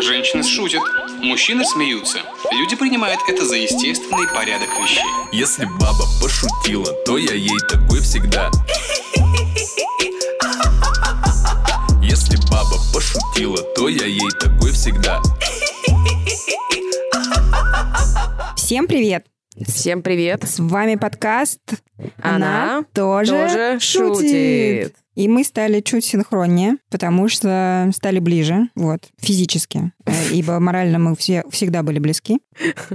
Женщины 0.00 0.42
шутят, 0.42 0.82
мужчины 1.22 1.64
смеются. 1.64 2.18
Люди 2.52 2.76
принимают 2.76 3.20
это 3.28 3.46
за 3.46 3.56
естественный 3.56 4.26
порядок 4.34 4.68
вещей. 4.80 5.04
Если 5.32 5.64
баба 5.64 6.04
пошутила, 6.20 6.92
то 7.04 7.16
я 7.16 7.34
ей 7.34 7.58
такой 7.70 8.00
всегда. 8.00 8.50
Если 12.02 12.36
баба 12.50 12.76
пошутила, 12.92 13.62
то 13.74 13.88
я 13.88 14.06
ей 14.06 14.30
такой 14.40 14.72
всегда. 14.72 15.20
Всем 18.56 18.86
привет! 18.86 19.26
Всем 19.66 20.02
привет. 20.02 20.42
С 20.42 20.58
вами 20.58 20.96
подкаст 20.96 21.60
Она 22.20 22.84
тоже, 22.92 23.30
тоже 23.30 23.78
шутит. 23.78 24.96
И 25.14 25.28
мы 25.28 25.44
стали 25.44 25.80
чуть 25.80 26.04
синхроннее, 26.04 26.76
потому 26.90 27.28
что 27.28 27.90
стали 27.94 28.18
ближе, 28.18 28.68
вот, 28.74 29.00
физически. 29.18 29.92
Э, 30.06 30.12
Ибо 30.32 30.58
морально 30.58 30.98
мы 30.98 31.14
все 31.14 31.44
всегда 31.50 31.82
были 31.82 31.98
близки. 32.00 32.40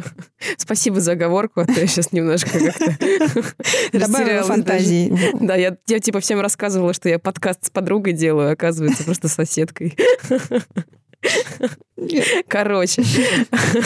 Спасибо 0.57 0.99
за 0.99 1.13
оговорку, 1.13 1.61
а 1.61 1.65
то 1.65 1.79
я 1.79 1.87
сейчас 1.87 2.11
немножко 2.11 2.59
как-то 2.59 2.97
Добавила 3.97 4.43
фантазии. 4.43 5.17
Да, 5.39 5.55
я, 5.55 5.77
я 5.87 5.99
типа 5.99 6.19
всем 6.19 6.41
рассказывала, 6.41 6.93
что 6.93 7.07
я 7.07 7.19
подкаст 7.19 7.65
с 7.65 7.69
подругой 7.69 8.13
делаю, 8.13 8.51
оказывается, 8.51 9.03
просто 9.03 9.27
с 9.29 9.33
соседкой. 9.33 9.97
Короче, 12.47 13.03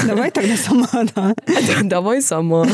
Давай 0.06 0.30
тогда 0.32 0.56
сама, 0.56 0.88
да. 1.16 1.34
давай 1.84 2.22
сама. 2.22 2.66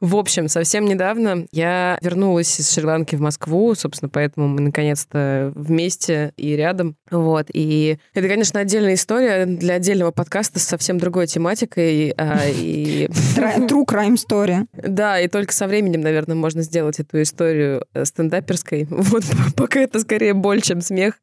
В 0.00 0.16
общем, 0.16 0.48
совсем 0.48 0.84
недавно 0.84 1.46
я 1.52 1.98
вернулась 2.02 2.60
из 2.60 2.70
Шри-Ланки 2.72 3.16
в 3.16 3.20
Москву, 3.20 3.74
собственно, 3.74 4.08
поэтому 4.08 4.48
мы 4.48 4.60
наконец-то 4.60 5.52
вместе 5.54 6.32
и 6.36 6.54
рядом. 6.56 6.96
Вот. 7.10 7.46
И 7.52 7.98
это, 8.14 8.28
конечно, 8.28 8.60
отдельная 8.60 8.94
история 8.94 9.46
для 9.46 9.74
отдельного 9.74 10.10
подкаста 10.10 10.58
с 10.58 10.64
совсем 10.64 10.98
другой 10.98 11.26
тематикой. 11.26 12.10
а, 12.16 12.42
И 12.48 13.08
True 13.36 13.84
crime 13.86 14.16
story. 14.16 14.66
да, 14.74 15.20
и 15.20 15.28
только 15.28 15.52
со 15.52 15.66
временем, 15.66 16.00
наверное, 16.02 16.36
можно 16.36 16.62
сделать 16.62 17.00
эту 17.00 17.22
историю 17.22 17.84
э, 17.94 18.04
стендаперской. 18.04 18.86
Вот 18.90 19.24
пока 19.56 19.80
это 19.80 20.00
скорее 20.00 20.34
боль, 20.34 20.60
чем 20.62 20.80
смех 20.80 21.14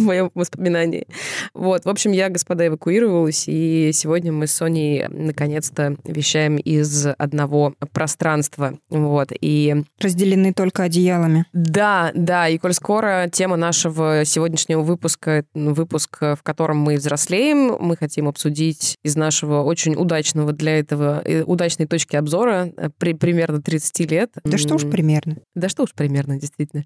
в 0.04 0.04
моем 0.04 0.30
воспоминании. 0.34 1.06
Вот, 1.54 1.84
в 1.84 1.88
общем, 1.88 2.12
я, 2.12 2.28
господа, 2.28 2.66
эвакуировалась, 2.66 3.44
и 3.46 3.90
сегодня 3.92 4.32
мы 4.32 4.46
с 4.46 4.52
Соней 4.52 5.06
наконец-то 5.08 5.96
вещаем 6.04 6.56
из 6.56 7.06
одного 7.18 7.74
пространства. 7.92 8.78
Вот, 8.88 9.28
и 9.40 9.84
Разделены 10.00 10.52
только 10.52 10.84
одеялами. 10.84 11.46
да, 11.52 12.10
да, 12.14 12.48
и 12.48 12.58
коль 12.58 12.74
скоро 12.74 13.28
тема 13.30 13.56
нашего 13.56 14.24
сегодняшнего 14.24 14.82
выпуска, 14.82 15.44
выпуск, 15.54 16.18
э, 16.20 16.36
в 16.36 16.42
котором 16.42 16.78
мы 16.78 16.96
взрослеем, 16.96 17.76
мы 17.80 17.96
хотим 17.96 18.28
обсудить 18.28 18.96
из 19.02 19.16
нашего 19.16 19.62
очень 19.62 19.94
удачного 19.94 20.52
для 20.52 20.78
этого, 20.78 21.22
э, 21.24 21.42
удачной 21.42 21.86
точки 21.86 22.16
обзора 22.16 22.72
э, 22.76 22.90
при 22.98 23.14
примерно 23.14 23.60
30 23.60 24.10
лет. 24.10 24.30
Да 24.44 24.58
что 24.58 24.74
уж 24.74 24.82
примерно. 24.82 25.36
Да 25.54 25.68
что 25.68 25.84
уж 25.84 25.92
примерно, 25.92 26.38
действительно. 26.38 26.84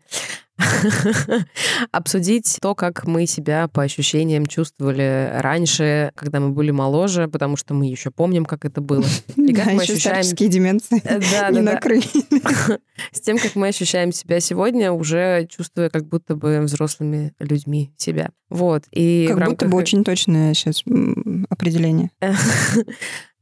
Обсудить 1.92 2.58
то, 2.60 2.74
как 2.74 3.06
мы 3.06 3.26
себя 3.26 3.68
по 3.68 3.82
ощущениям 3.82 4.46
чувствовали 4.46 5.30
раньше, 5.34 6.12
когда 6.14 6.40
мы 6.40 6.50
были 6.50 6.70
моложе, 6.70 7.28
потому 7.28 7.56
что 7.56 7.74
мы 7.74 7.86
еще 7.86 8.10
помним, 8.10 8.44
как 8.44 8.64
это 8.64 8.80
было. 8.80 9.04
И 9.36 9.52
как 9.52 9.66
Да, 9.66 9.72
мы 9.72 9.82
ощущаем... 9.82 10.24
деменции 10.50 11.00
Э, 11.04 11.18
Да, 11.18 11.50
не 11.50 11.60
да, 11.60 11.62
да. 11.62 11.72
накрыли. 11.74 12.04
С 13.12 13.20
тем, 13.20 13.38
как 13.38 13.56
мы 13.56 13.68
ощущаем 13.68 14.12
себя 14.12 14.40
сегодня, 14.40 14.92
уже 14.92 15.46
чувствуя 15.50 15.90
как 15.90 16.06
будто 16.06 16.36
бы 16.36 16.60
взрослыми 16.60 17.32
людьми 17.38 17.92
себя. 17.96 18.30
Вот. 18.50 18.84
И 18.92 19.26
Как 19.28 19.48
будто 19.48 19.66
бы 19.66 19.76
очень 19.76 20.04
точное 20.04 20.54
сейчас 20.54 20.84
определение. 21.50 22.10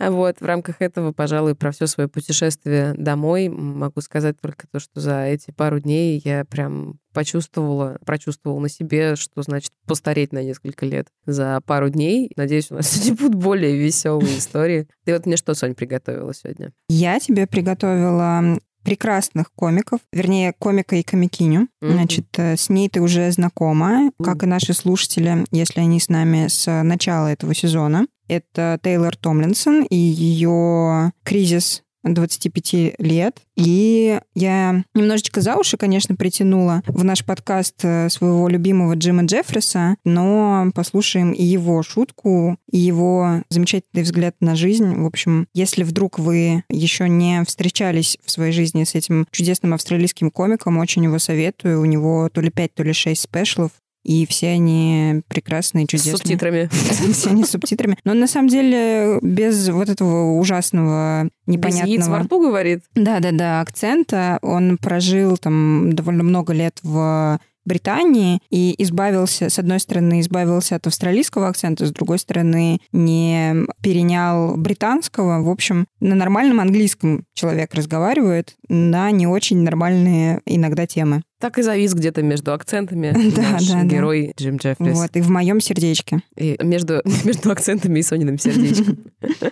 А 0.03 0.11
Вот, 0.11 0.41
в 0.41 0.45
рамках 0.45 0.77
этого, 0.81 1.13
пожалуй, 1.13 1.55
про 1.55 1.71
все 1.71 1.87
свое 1.87 2.09
путешествие 2.09 2.93
домой 2.95 3.49
могу 3.49 4.01
сказать 4.01 4.35
только 4.41 4.67
то, 4.67 4.81
что 4.81 4.99
за 4.99 5.27
эти 5.27 5.53
пару 5.53 5.79
дней 5.79 6.21
я 6.25 6.45
прям 6.45 6.99
почувствовала, 7.15 7.99
прочувствовала 8.05 8.59
на 8.59 8.69
себе, 8.69 9.15
что 9.15 9.43
значит 9.43 9.71
постареть 9.87 10.33
на 10.33 10.43
несколько 10.43 10.87
лет 10.87 11.07
за 11.25 11.61
пару 11.67 11.89
дней. 11.89 12.33
Надеюсь, 12.35 12.73
у 12.73 12.75
нас 12.75 12.89
сегодня 12.91 13.15
будут 13.15 13.35
более 13.37 13.77
веселые 13.79 14.39
истории. 14.39 14.89
Ты 15.05 15.13
вот 15.13 15.25
мне 15.25 15.37
что, 15.37 15.55
Сонь, 15.55 15.77
приготовила 15.77 16.35
сегодня? 16.35 16.73
Я 16.89 17.21
тебе 17.21 17.47
приготовила 17.47 18.59
прекрасных 18.83 19.53
комиков, 19.53 20.01
вернее, 20.13 20.53
комика 20.59 20.97
и 20.97 21.05
комикиню. 21.05 21.69
Мгм. 21.81 21.93
Значит, 21.93 22.27
э, 22.39 22.57
с 22.57 22.69
ней 22.69 22.89
ты 22.89 23.01
уже 23.01 23.31
знакома, 23.31 24.11
как 24.23 24.43
и 24.43 24.47
наши 24.47 24.75
слушатели, 24.75 25.45
если 25.53 25.81
они 25.81 26.01
с 26.01 26.09
нами 26.09 26.49
с 26.49 26.83
начала 26.83 27.29
этого 27.29 27.55
сезона. 27.55 28.07
Это 28.29 28.79
Тейлор 28.83 29.17
Томлинсон 29.17 29.85
и 29.85 29.97
ее 29.97 31.13
кризис 31.25 31.83
25 32.05 32.95
лет. 32.99 33.41
И 33.57 34.21
я 34.35 34.85
немножечко 34.95 35.41
за 35.41 35.57
уши, 35.57 35.77
конечно, 35.77 36.17
притянула 36.17 36.83
в 36.87 37.05
наш 37.05 37.25
подкаст 37.25 37.77
э, 37.83 38.09
своего 38.09 38.49
любимого 38.49 38.95
Джима 38.95 39.25
Джеффриса, 39.25 39.97
но 40.05 40.71
послушаем 40.75 41.33
и 41.33 41.43
его 41.43 41.83
шутку, 41.83 42.57
и 42.71 42.79
его 42.79 43.43
замечательный 43.51 44.03
взгляд 44.03 44.35
на 44.41 44.57
жизнь. 44.57 44.95
В 44.95 45.07
общем, 45.07 45.47
если 45.55 45.85
вдруг 45.85 46.19
вы 46.19 46.65
еще 46.69 47.09
не 47.09 47.45
встречались 47.45 48.19
в 48.25 48.31
своей 48.31 48.53
жизни 48.53 48.85
с 48.85 48.95
этим 48.95 49.27
чудесным 49.31 49.75
австралийским 49.75 50.31
комиком, 50.31 50.79
очень 50.79 51.05
его 51.05 51.19
советую. 51.19 51.81
У 51.81 51.85
него 51.85 52.29
то 52.33 52.41
ли 52.41 52.51
5, 52.51 52.75
то 52.75 52.83
ли 52.83 52.93
6 52.93 53.21
спешлов, 53.21 53.71
и 54.03 54.27
все 54.27 54.49
они 54.51 55.23
прекрасные, 55.29 55.85
С 55.87 55.89
чудесные. 55.89 56.17
субтитрами. 56.17 56.69
Все 57.13 57.31
они 57.31 57.45
с 57.45 57.51
субтитрами. 57.51 57.97
Но 58.05 58.15
на 58.15 58.27
самом 58.27 58.49
деле 58.49 59.19
без 59.23 59.69
вот 59.69 59.89
этого 59.89 60.39
ужасного, 60.39 61.29
Без 61.47 61.55
яиц 61.55 61.63
во 61.63 61.69
непонятного... 61.87 62.19
рту, 62.21 62.41
говорит. 62.41 62.81
Да-да-да, 62.95 63.61
акцента. 63.61 64.39
Он 64.43 64.79
прожил 64.79 65.37
там 65.37 65.93
довольно 65.93 66.23
много 66.23 66.53
лет 66.53 66.79
в 66.83 67.39
Британии 67.65 68.41
и 68.51 68.75
избавился, 68.83 69.49
с 69.49 69.59
одной 69.59 69.79
стороны, 69.79 70.21
избавился 70.21 70.77
от 70.77 70.87
австралийского 70.87 71.49
акцента, 71.49 71.87
с 71.87 71.93
другой 71.93 72.19
стороны, 72.19 72.81
не 72.91 73.55
перенял 73.83 74.57
британского. 74.57 75.43
В 75.43 75.49
общем, 75.49 75.87
на 76.01 76.15
нормальном 76.17 76.59
английском 76.59 77.25
человек 77.35 77.73
разговаривает 77.75 78.57
на 78.69 79.11
не 79.13 79.27
очень 79.29 79.63
нормальные 79.63 80.41
иногда 80.45 80.87
темы. 80.87 81.23
Так 81.43 81.59
и 81.59 81.63
завис 81.63 81.93
где-то 81.93 82.23
между 82.23 82.53
акцентами 82.53 83.13
Да, 83.35 83.43
наш 83.43 83.67
да, 83.67 83.81
да. 83.81 83.85
герой 83.85 84.33
Джим 84.39 84.59
Джеффрис. 84.59 84.97
Вот, 84.97 85.11
и 85.15 85.21
в 85.21 85.29
моем 85.29 85.61
сердечке. 85.61 86.21
И 86.37 86.57
между, 86.63 87.03
между 87.25 87.51
акцентами 87.51 87.99
и 87.99 88.03
Сониным 88.03 88.39
сердечком. 88.39 88.99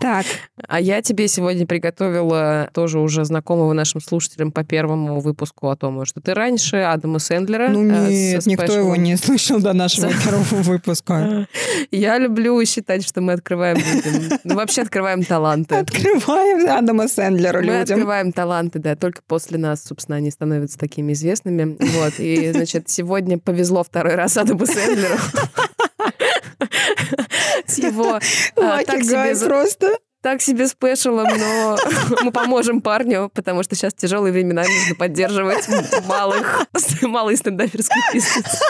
Так, 0.00 0.26
А 0.68 0.80
я 0.80 1.02
тебе 1.02 1.28
сегодня 1.28 1.66
приготовила 1.66 2.68
тоже 2.72 2.98
уже 2.98 3.24
знакомого 3.24 3.72
нашим 3.72 4.00
слушателям 4.00 4.50
по 4.50 4.64
первому 4.64 5.20
выпуску 5.20 5.68
о 5.70 5.76
том, 5.76 6.04
что 6.04 6.20
ты 6.20 6.34
раньше 6.34 6.78
Адама 6.78 7.18
Сэндлера. 7.18 7.68
ну 7.68 7.84
э, 7.84 8.08
нет, 8.08 8.46
никто 8.46 8.72
его 8.76 8.96
не 8.96 9.16
слышал 9.16 9.60
до 9.60 9.72
нашего 9.72 10.10
первого 10.10 10.62
выпуска. 10.62 11.46
Я 11.90 12.18
люблю 12.18 12.64
считать, 12.64 13.06
что 13.06 13.20
мы 13.20 13.34
открываем 13.34 13.76
людям. 13.76 14.38
Ну, 14.44 14.54
вообще 14.56 14.82
открываем 14.82 15.22
таланты. 15.22 15.76
Открываем 15.76 16.68
Адама 16.70 17.08
Сэндлера 17.08 17.58
Мы 17.58 17.64
людям. 17.64 17.80
открываем 17.82 18.32
таланты, 18.32 18.78
да, 18.78 18.96
только 18.96 19.20
после 19.26 19.58
нас, 19.58 19.84
собственно, 19.84 20.16
они 20.16 20.30
становятся 20.30 20.78
такими 20.78 21.03
известными. 21.12 21.76
Вот, 21.78 22.14
и, 22.18 22.52
значит, 22.52 22.88
сегодня 22.88 23.38
повезло 23.38 23.84
второй 23.84 24.14
раз 24.14 24.36
Адаму 24.36 24.66
Сэндлеру. 24.66 25.18
С 27.66 27.78
его 27.78 28.18
а, 28.56 28.84
так 28.84 29.02
себе 29.02 29.36
просто. 29.36 29.98
так 30.22 30.42
себе 30.42 30.66
спешалом, 30.68 31.28
но 31.38 31.78
мы 32.22 32.32
поможем 32.32 32.80
парню, 32.80 33.30
потому 33.34 33.62
что 33.62 33.74
сейчас 33.74 33.94
тяжелые 33.94 34.32
времена, 34.32 34.62
нужно 34.62 34.94
поддерживать 34.94 35.68
малых, 36.06 36.66
малый 37.02 37.36
стендаперский 37.36 38.00
бизнес. 38.12 38.62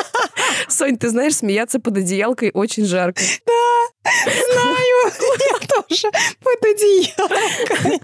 Сонь, 0.69 0.97
ты 0.99 1.09
знаешь, 1.09 1.37
смеяться 1.37 1.79
под 1.81 1.97
одеялкой 1.99 2.51
очень 2.53 2.85
жарко. 2.85 3.23
Знаю, 3.23 5.13
я 5.51 5.59
тоже 5.83 6.11
под 6.43 6.65
одеялом. 6.65 8.01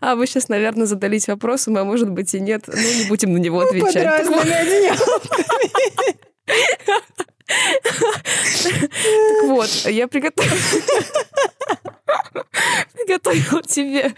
А 0.00 0.14
вы 0.14 0.26
сейчас, 0.26 0.48
наверное, 0.48 0.86
задались 0.86 1.28
вопросом, 1.28 1.76
а 1.76 1.84
может 1.84 2.10
быть 2.10 2.34
и 2.34 2.40
нет. 2.40 2.64
Ну, 2.66 2.74
не 2.74 3.04
будем 3.08 3.32
на 3.32 3.38
него 3.38 3.60
Под 3.60 3.68
отвечать. 3.70 4.04
разными 4.04 4.52
одеялами. 4.52 6.16
Так 8.94 9.44
вот, 9.44 9.68
я 9.86 10.08
приготовила... 10.08 10.56
Приготовила 12.94 13.62
тебе. 13.62 14.12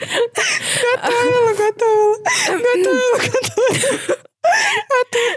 Готовила, 0.82 1.54
готовила. 1.54 2.16
Готовила, 2.46 3.18
готовила. 3.18 4.18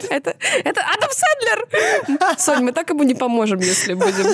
Это, 0.10 0.36
это 0.64 0.82
Адам 0.82 1.10
Сэндлер! 1.12 2.38
Сонь, 2.38 2.64
мы 2.64 2.72
так 2.72 2.90
ему 2.90 3.04
не 3.04 3.14
поможем, 3.14 3.60
если 3.60 3.94
будем 3.94 4.26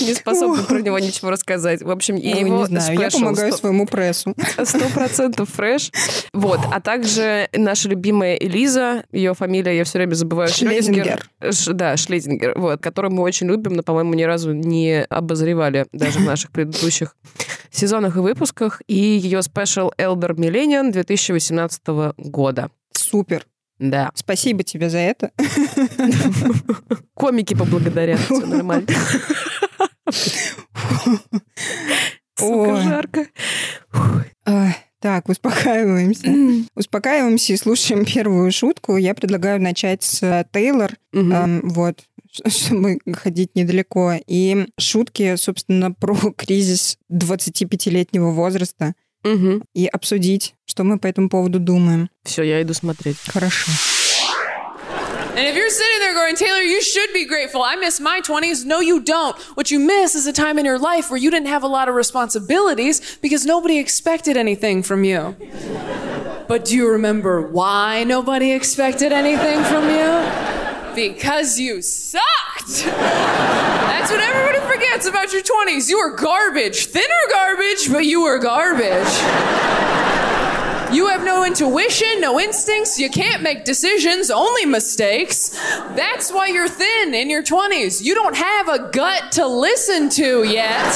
не 0.00 0.14
способны 0.14 0.62
про 0.62 0.80
него 0.80 0.98
ничего 0.98 1.30
рассказать. 1.30 1.82
В 1.82 1.90
общем, 1.90 2.16
и 2.16 2.28
его 2.28 2.66
я 2.66 3.10
помогаю 3.10 3.52
своему 3.52 3.86
прессу. 3.86 4.34
Сто 4.64 4.88
процентов 4.94 5.48
фреш. 5.50 5.90
Вот. 6.32 6.60
А 6.72 6.80
также 6.80 7.48
наша 7.52 7.88
любимая 7.88 8.34
Элиза, 8.36 9.04
ее 9.12 9.34
фамилия 9.34 9.76
я 9.76 9.84
все 9.84 9.98
время 9.98 10.14
забываю. 10.14 10.48
Шлезингер. 10.48 11.28
Да, 11.68 11.96
Шлезингер, 11.96 12.58
вот, 12.58 12.80
которую 12.80 13.12
мы 13.12 13.22
очень 13.22 13.46
любим, 13.48 13.74
но, 13.74 13.82
по-моему, 13.82 14.14
ни 14.14 14.22
разу 14.22 14.52
не 14.52 15.02
обозревали 15.04 15.86
даже 15.92 16.18
в 16.18 16.24
наших 16.24 16.50
предыдущих 16.50 17.16
сезонах 17.70 18.16
и 18.16 18.20
выпусках. 18.20 18.82
И 18.86 18.94
ее 18.94 19.42
спешл 19.42 19.90
Elder 19.98 20.34
Millennium 20.34 20.92
2018 20.92 21.82
года. 22.16 22.70
Супер. 23.10 23.46
Да. 23.78 24.10
Спасибо 24.14 24.64
тебе 24.64 24.90
за 24.90 24.98
это. 24.98 25.30
Комики 27.14 27.54
поблагодарят. 27.54 28.18
Все 28.20 28.44
нормально. 28.44 28.88
Сука, 32.36 32.76
жарко. 32.82 33.26
Ай, 34.46 34.76
Так, 35.00 35.28
успокаиваемся. 35.28 36.68
Успокаиваемся 36.74 37.52
и 37.52 37.56
слушаем 37.56 38.04
первую 38.04 38.50
шутку. 38.52 38.96
Я 38.96 39.14
предлагаю 39.14 39.60
начать 39.60 40.02
с 40.02 40.22
э, 40.22 40.44
Тейлор. 40.52 40.92
Вот, 41.12 42.04
чтобы 42.46 42.98
ходить 43.12 43.54
недалеко. 43.54 44.14
И 44.26 44.66
шутки, 44.78 45.36
собственно, 45.36 45.92
про 45.92 46.14
кризис 46.36 46.98
25-летнего 47.12 48.30
возраста 48.30 48.94
Мгм. 49.23 49.63
и 49.73 49.87
обсудить, 49.87 50.53
что 50.65 50.83
мы 50.83 50.99
по 50.99 51.07
этому 51.07 51.29
поводу 51.29 51.59
думаем. 51.59 52.09
Все, 52.23 52.43
я 52.43 52.61
иду 52.61 52.73
смотреть. 52.73 53.17
Хорошо. 53.31 53.71
And 55.35 55.47
if 55.47 55.55
you're 55.55 55.69
sitting 55.71 55.99
there 55.99 56.13
going, 56.13 56.35
Taylor, 56.35 56.61
you 56.61 56.79
should 56.79 57.11
be 57.11 57.25
grateful. 57.25 57.63
I 57.63 57.75
miss 57.75 57.99
my 57.99 58.21
20s. 58.21 58.65
No, 58.65 58.81
you 58.81 58.99
don't. 58.99 59.35
What 59.55 59.71
you 59.71 59.79
miss 59.79 60.13
is 60.13 60.27
a 60.27 60.31
time 60.33 60.59
in 60.59 60.65
your 60.65 60.77
life 60.77 61.09
where 61.09 61.17
you 61.17 61.31
didn't 61.31 61.47
have 61.47 61.63
a 61.63 61.67
lot 61.67 61.89
of 61.89 61.95
responsibilities 61.95 63.17
because 63.19 63.43
nobody 63.43 63.79
expected 63.79 64.37
anything 64.37 64.83
from 64.83 65.03
you. 65.03 65.35
But 66.47 66.65
do 66.65 66.75
you 66.75 66.87
remember 66.87 67.41
why 67.41 68.03
nobody 68.03 68.51
expected 68.51 69.11
anything 69.11 69.63
from 69.63 69.89
you? 69.89 70.93
Because 70.93 71.57
you 71.59 71.81
sucked. 71.81 72.83
That's 72.85 74.11
what 74.11 74.19
everybody 74.21 74.56
forgets 74.98 75.06
about 75.06 75.32
your 75.32 75.42
20s. 75.42 75.88
You 75.88 75.98
were 75.98 76.16
garbage. 76.16 76.86
Thinner 76.86 77.06
garbage, 77.30 77.90
but 77.90 78.04
you 78.04 78.22
were 78.22 78.38
garbage. 78.38 79.06
You 80.92 81.06
have 81.08 81.22
no 81.22 81.44
intuition, 81.44 82.20
no 82.20 82.40
instincts, 82.40 82.98
you 82.98 83.10
can't 83.10 83.42
make 83.42 83.66
decisions, 83.66 84.30
only 84.30 84.64
mistakes. 84.64 85.50
That's 85.94 86.32
why 86.32 86.46
you're 86.46 86.68
thin 86.68 87.14
in 87.14 87.28
your 87.28 87.42
20s. 87.42 88.02
You 88.02 88.14
don't 88.14 88.34
have 88.34 88.68
a 88.68 88.88
gut 88.90 89.32
to 89.32 89.46
listen 89.46 90.08
to 90.10 90.44
yet. 90.44 90.94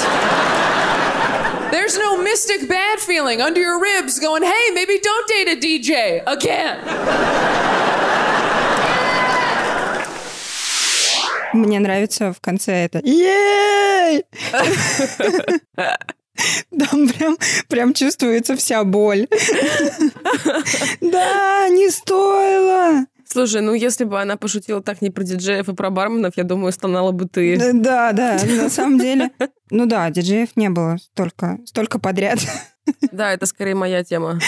There's 1.71 1.99
no 1.99 2.23
mystic 2.23 2.69
bad 2.71 3.01
feeling 3.01 3.43
under 3.43 3.61
your 3.61 3.79
ribs 3.79 4.19
going, 4.19 4.43
hey, 4.43 4.71
maybe 4.73 4.99
don't 4.99 5.29
date 5.29 5.49
a 5.49 5.57
DJ 5.57 6.23
again. 6.27 7.52
Мне 11.53 11.81
нравится 11.81 12.33
в 12.33 12.41
конце 12.41 12.85
это 12.85 13.01
«Ей!» 13.05 14.25
Там 16.71 17.09
прям, 17.09 17.37
прям 17.69 17.95
чувствуется 17.95 18.57
вся 18.57 18.85
боль. 18.85 19.29
Да, 21.01 21.69
не 21.69 21.91
стоило. 21.91 23.07
Слушай, 23.25 23.63
ну 23.63 23.73
если 23.73 24.05
бы 24.05 24.21
она 24.21 24.37
пошутила 24.37 24.83
так 24.83 25.01
не 25.01 25.11
про 25.11 25.25
диджеев 25.25 25.69
и 25.69 25.75
про 25.75 25.91
барменов, 25.91 26.35
я 26.37 26.45
думаю, 26.45 26.73
стонала 26.73 27.13
бы 27.13 27.27
ты. 27.27 27.73
Да, 27.73 28.13
да, 28.13 28.39
на 28.45 28.69
самом 28.69 28.99
деле. 28.99 29.31
Ну 29.71 29.87
да, 29.87 30.11
диджеев 30.11 30.51
не 30.57 30.69
было 30.69 30.99
столько, 30.99 31.59
столько 31.65 31.99
подряд. 31.99 32.41
Да, 33.13 33.33
это 33.33 33.47
скорее 33.47 33.75
моя 33.75 34.05
тема. 34.05 34.41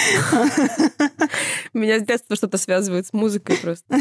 Меня 1.72 1.98
с 1.98 2.02
детства 2.02 2.36
что-то 2.36 2.58
связывает 2.58 3.06
с 3.06 3.12
музыкой 3.12 3.56
просто. 3.56 3.96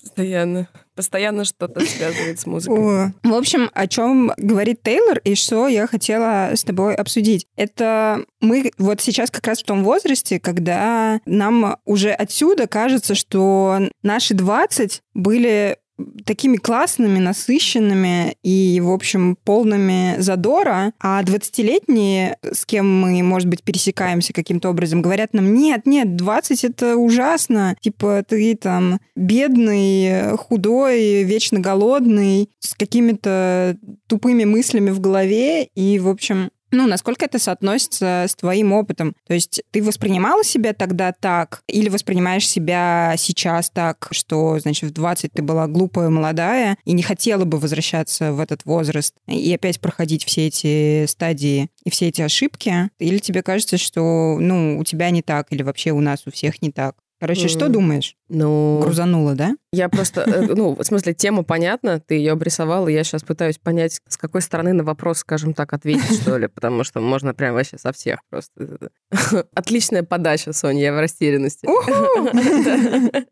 Постоянно. 0.00 0.68
Постоянно 0.94 1.44
что-то 1.44 1.80
связывает 1.80 2.38
с 2.38 2.46
музыкой. 2.46 3.06
О. 3.06 3.12
В 3.22 3.34
общем, 3.34 3.70
о 3.72 3.86
чем 3.86 4.32
говорит 4.36 4.82
Тейлор 4.82 5.18
и 5.18 5.34
что 5.34 5.68
я 5.68 5.86
хотела 5.86 6.50
с 6.54 6.64
тобой 6.64 6.94
обсудить. 6.94 7.46
Это 7.56 8.24
мы 8.40 8.72
вот 8.78 9.00
сейчас 9.00 9.30
как 9.30 9.46
раз 9.46 9.60
в 9.60 9.66
том 9.66 9.84
возрасте, 9.84 10.38
когда 10.38 11.20
нам 11.24 11.76
уже 11.84 12.10
отсюда 12.10 12.66
кажется, 12.66 13.14
что 13.14 13.78
наши 14.02 14.34
20 14.34 15.02
были 15.14 15.78
такими 16.24 16.56
классными, 16.56 17.18
насыщенными 17.18 18.36
и, 18.42 18.80
в 18.80 18.90
общем, 18.90 19.36
полными 19.44 20.20
задора, 20.20 20.92
а 21.00 21.22
20-летние, 21.22 22.36
с 22.42 22.64
кем 22.64 23.00
мы, 23.00 23.22
может 23.22 23.48
быть, 23.48 23.62
пересекаемся 23.62 24.32
каким-то 24.32 24.70
образом, 24.70 25.02
говорят 25.02 25.34
нам, 25.34 25.54
нет, 25.54 25.86
нет, 25.86 26.16
20 26.16 26.64
это 26.64 26.96
ужасно, 26.96 27.76
типа 27.80 28.24
ты 28.28 28.56
там 28.56 29.00
бедный, 29.16 30.36
худой, 30.36 31.22
вечно 31.24 31.60
голодный, 31.60 32.50
с 32.58 32.74
какими-то 32.74 33.76
тупыми 34.08 34.44
мыслями 34.44 34.90
в 34.90 35.00
голове, 35.00 35.64
и, 35.64 35.98
в 35.98 36.08
общем, 36.08 36.50
ну, 36.72 36.86
насколько 36.86 37.26
это 37.26 37.38
соотносится 37.38 38.24
с 38.28 38.34
твоим 38.34 38.72
опытом? 38.72 39.14
То 39.26 39.34
есть 39.34 39.62
ты 39.70 39.82
воспринимала 39.82 40.42
себя 40.42 40.72
тогда 40.72 41.12
так 41.12 41.62
или 41.68 41.88
воспринимаешь 41.88 42.48
себя 42.48 43.14
сейчас 43.18 43.70
так, 43.70 44.08
что, 44.10 44.58
значит, 44.58 44.90
в 44.90 44.92
20 44.92 45.32
ты 45.32 45.42
была 45.42 45.66
глупая, 45.68 46.08
молодая 46.08 46.78
и 46.84 46.92
не 46.92 47.02
хотела 47.02 47.44
бы 47.44 47.58
возвращаться 47.58 48.32
в 48.32 48.40
этот 48.40 48.64
возраст 48.64 49.14
и 49.26 49.54
опять 49.54 49.80
проходить 49.80 50.24
все 50.24 50.46
эти 50.46 51.06
стадии 51.06 51.68
и 51.84 51.90
все 51.90 52.08
эти 52.08 52.22
ошибки? 52.22 52.88
Или 52.98 53.18
тебе 53.18 53.42
кажется, 53.42 53.76
что, 53.76 54.38
ну, 54.40 54.78
у 54.78 54.84
тебя 54.84 55.10
не 55.10 55.22
так 55.22 55.48
или 55.50 55.62
вообще 55.62 55.92
у 55.92 56.00
нас 56.00 56.22
у 56.26 56.30
всех 56.30 56.62
не 56.62 56.72
так? 56.72 56.96
Короче, 57.22 57.46
что 57.46 57.68
думаешь? 57.68 58.16
Ну, 58.28 58.80
Грузанула, 58.82 59.36
да? 59.36 59.54
я 59.72 59.88
просто, 59.88 60.22
э, 60.22 60.46
ну, 60.56 60.74
в 60.74 60.82
смысле, 60.82 61.14
тема 61.14 61.44
понятна, 61.44 62.00
ты 62.00 62.16
ее 62.16 62.32
обрисовала, 62.32 62.88
я 62.88 63.04
сейчас 63.04 63.22
пытаюсь 63.22 63.58
понять, 63.58 64.00
с 64.08 64.16
какой 64.16 64.42
стороны 64.42 64.72
на 64.72 64.82
вопрос, 64.82 65.18
скажем 65.18 65.54
так, 65.54 65.72
ответить, 65.72 66.20
что 66.20 66.36
ли, 66.36 66.48
потому 66.48 66.82
что 66.82 66.98
можно 66.98 67.32
прям 67.32 67.54
вообще 67.54 67.78
со 67.78 67.92
всех 67.92 68.18
просто. 68.28 68.90
Отличная 69.54 70.02
подача, 70.02 70.52
Соня, 70.52 70.82
я 70.82 70.92
в 70.92 70.98
растерянности. 70.98 71.64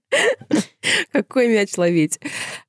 Какой 1.13 1.49
мяч 1.49 1.77
ловить? 1.77 2.21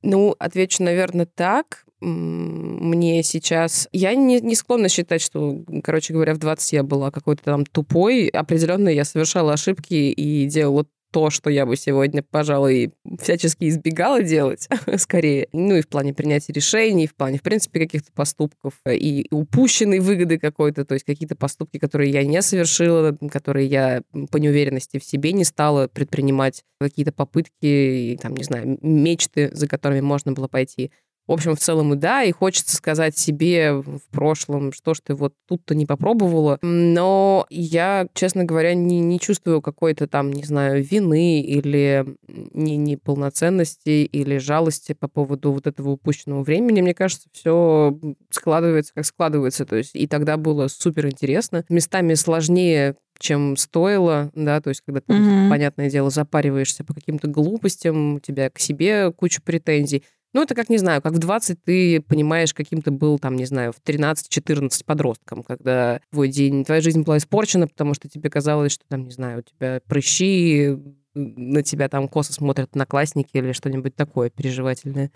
Ну, 0.02 0.36
отвечу, 0.40 0.82
наверное, 0.82 1.28
так. 1.28 1.86
Мне 2.00 3.22
сейчас... 3.22 3.88
Я 3.92 4.16
не, 4.16 4.42
не 4.42 4.56
склонна 4.56 4.90
считать, 4.90 5.22
что, 5.22 5.64
короче 5.84 6.14
говоря, 6.14 6.34
в 6.34 6.40
20 6.40 6.74
я 6.74 6.82
была 6.82 7.12
какой-то 7.12 7.44
там 7.44 7.64
тупой. 7.64 8.28
Определенно 8.28 8.90
я 8.90 9.06
совершала 9.06 9.54
ошибки 9.54 9.94
и 9.94 10.48
делала 10.48 10.88
то, 11.12 11.30
что 11.30 11.50
я 11.50 11.66
бы 11.66 11.76
сегодня, 11.76 12.24
пожалуй, 12.24 12.94
всячески 13.22 13.68
избегала 13.68 14.24
делать, 14.24 14.68
скорее. 14.98 15.48
Ну 15.52 15.76
и 15.76 15.82
в 15.82 15.88
плане 15.88 16.14
принятия 16.14 16.54
решений, 16.54 17.08
в 17.08 17.16
плане, 17.16 17.38
в 17.38 17.42
принципе, 17.42 17.82
каких-то 17.82 18.12
поступков 18.14 18.74
и 18.90 19.28
упущенной 19.30 20.00
выгоды 20.00 20.40
какой-то, 20.40 20.86
то 20.86 20.94
есть 20.94 21.06
какие-то 21.06 21.36
поступки, 21.36 21.78
которые 21.78 22.12
я 22.12 22.24
не 22.24 22.42
совершила, 22.42 23.18
которые 23.30 23.68
я 23.68 24.02
по 24.32 24.38
неуверенности 24.38 25.00
в 25.00 25.04
себе 25.04 25.34
не 25.34 25.44
стала 25.44 25.88
предпринимать, 25.88 26.64
какие-то 26.80 27.12
попытки, 27.12 28.18
там, 28.22 28.36
не 28.36 28.44
знаю, 28.44 28.78
мечты, 28.82 29.50
за 29.54 29.68
которыми 29.68 30.02
можно 30.02 30.32
было 30.32 30.48
пойти. 30.48 30.92
В 31.28 31.34
общем, 31.34 31.56
в 31.56 31.60
целом 31.60 31.94
и 31.94 31.98
да, 31.98 32.24
и 32.24 32.32
хочется 32.32 32.76
сказать 32.76 33.18
себе 33.18 33.74
в 33.74 34.02
прошлом, 34.12 34.74
что 34.74 34.94
ж 34.94 35.00
ты 35.04 35.14
вот 35.14 35.34
тут-то 35.48 35.76
не 35.76 35.86
попробовала. 35.86 36.58
Но 36.62 37.46
я, 37.50 38.08
честно 38.14 38.44
говоря, 38.44 38.74
не, 38.74 39.00
не 39.00 39.20
чувствую 39.20 39.62
какой-то 39.62 40.08
там, 40.08 40.32
не 40.32 40.44
знаю, 40.44 40.84
вины 40.84 41.42
или 41.42 42.06
не, 42.28 42.76
неполноценности 42.76 44.04
или 44.04 44.38
жалости 44.40 44.94
по 44.94 45.08
поводу 45.08 45.52
вот 45.52 45.68
этого 45.68 45.92
упущенного 45.92 46.44
времени. 46.44 46.82
Мне 46.82 46.94
кажется, 46.94 47.30
все 47.32 47.98
складывается, 48.30 48.94
как 48.94 49.06
складывается. 49.06 49.66
То 49.66 49.76
есть 49.76 49.96
и 49.96 50.08
тогда 50.08 50.38
было 50.38 50.68
супер 50.68 51.08
интересно. 51.08 51.64
Местами 51.70 52.16
сложнее 52.16 52.96
чем 53.20 53.56
стоило, 53.56 54.32
да, 54.34 54.62
то 54.62 54.70
есть 54.70 54.82
когда 54.82 55.00
ты, 55.00 55.14
Мгм. 55.14 55.50
понятное 55.50 55.92
дело, 55.92 56.10
запариваешься 56.10 56.84
по 56.84 56.94
каким-то 56.94 57.28
глупостям, 57.28 58.16
у 58.16 58.20
тебя 58.20 58.50
к 58.50 58.58
себе 58.60 59.12
куча 59.12 59.42
претензий. 59.44 60.04
Ну, 60.34 60.42
это 60.42 60.56
как, 60.56 60.70
не 60.70 60.78
знаю, 60.78 61.02
как 61.02 61.14
в 61.14 61.18
20 61.20 61.62
ты 61.64 62.02
понимаешь, 62.02 62.54
каким 62.54 62.82
ты 62.82 62.90
был, 62.92 63.20
там, 63.20 63.36
не 63.36 63.46
знаю, 63.46 63.74
в 63.74 63.82
13-14 63.82 64.86
подростком, 64.86 65.44
когда 65.44 66.00
твой 66.12 66.30
день, 66.30 66.64
твоя 66.64 66.82
жизнь 66.82 67.02
была 67.02 67.18
испорчена, 67.18 67.68
потому 67.68 67.94
что 67.94 68.08
тебе 68.08 68.30
казалось, 68.30 68.72
что, 68.72 68.86
там, 68.88 69.04
не 69.04 69.12
знаю, 69.12 69.40
у 69.40 69.42
тебя 69.42 69.82
прыщи, 69.88 70.78
на 71.14 71.62
тебя 71.64 71.90
там 71.90 72.08
косо 72.08 72.34
смотрят 72.34 72.70
одноклассники 72.72 73.38
или 73.38 73.52
что-нибудь 73.52 73.96
такое 73.96 74.30
переживательное, 74.30 75.12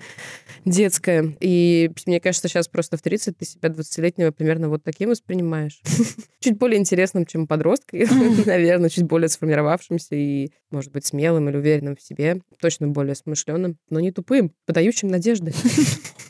детское. 0.65 1.35
И 1.39 1.91
мне 2.05 2.19
кажется, 2.19 2.47
сейчас 2.47 2.67
просто 2.67 2.97
в 2.97 3.01
30 3.01 3.37
ты 3.37 3.45
себя 3.45 3.69
20-летнего 3.69 4.31
примерно 4.31 4.69
вот 4.69 4.83
таким 4.83 5.09
воспринимаешь. 5.09 5.81
Чуть 6.39 6.57
более 6.57 6.79
интересным, 6.79 7.25
чем 7.25 7.47
подростка, 7.47 7.97
наверное, 8.45 8.89
чуть 8.89 9.05
более 9.05 9.29
сформировавшимся 9.29 10.15
и, 10.15 10.51
может 10.71 10.91
быть, 10.91 11.05
смелым 11.05 11.49
или 11.49 11.57
уверенным 11.57 11.95
в 11.95 12.01
себе, 12.01 12.41
точно 12.59 12.87
более 12.87 13.15
смышленым, 13.15 13.77
но 13.89 13.99
не 13.99 14.11
тупым, 14.11 14.53
подающим 14.65 15.07
надежды. 15.07 15.53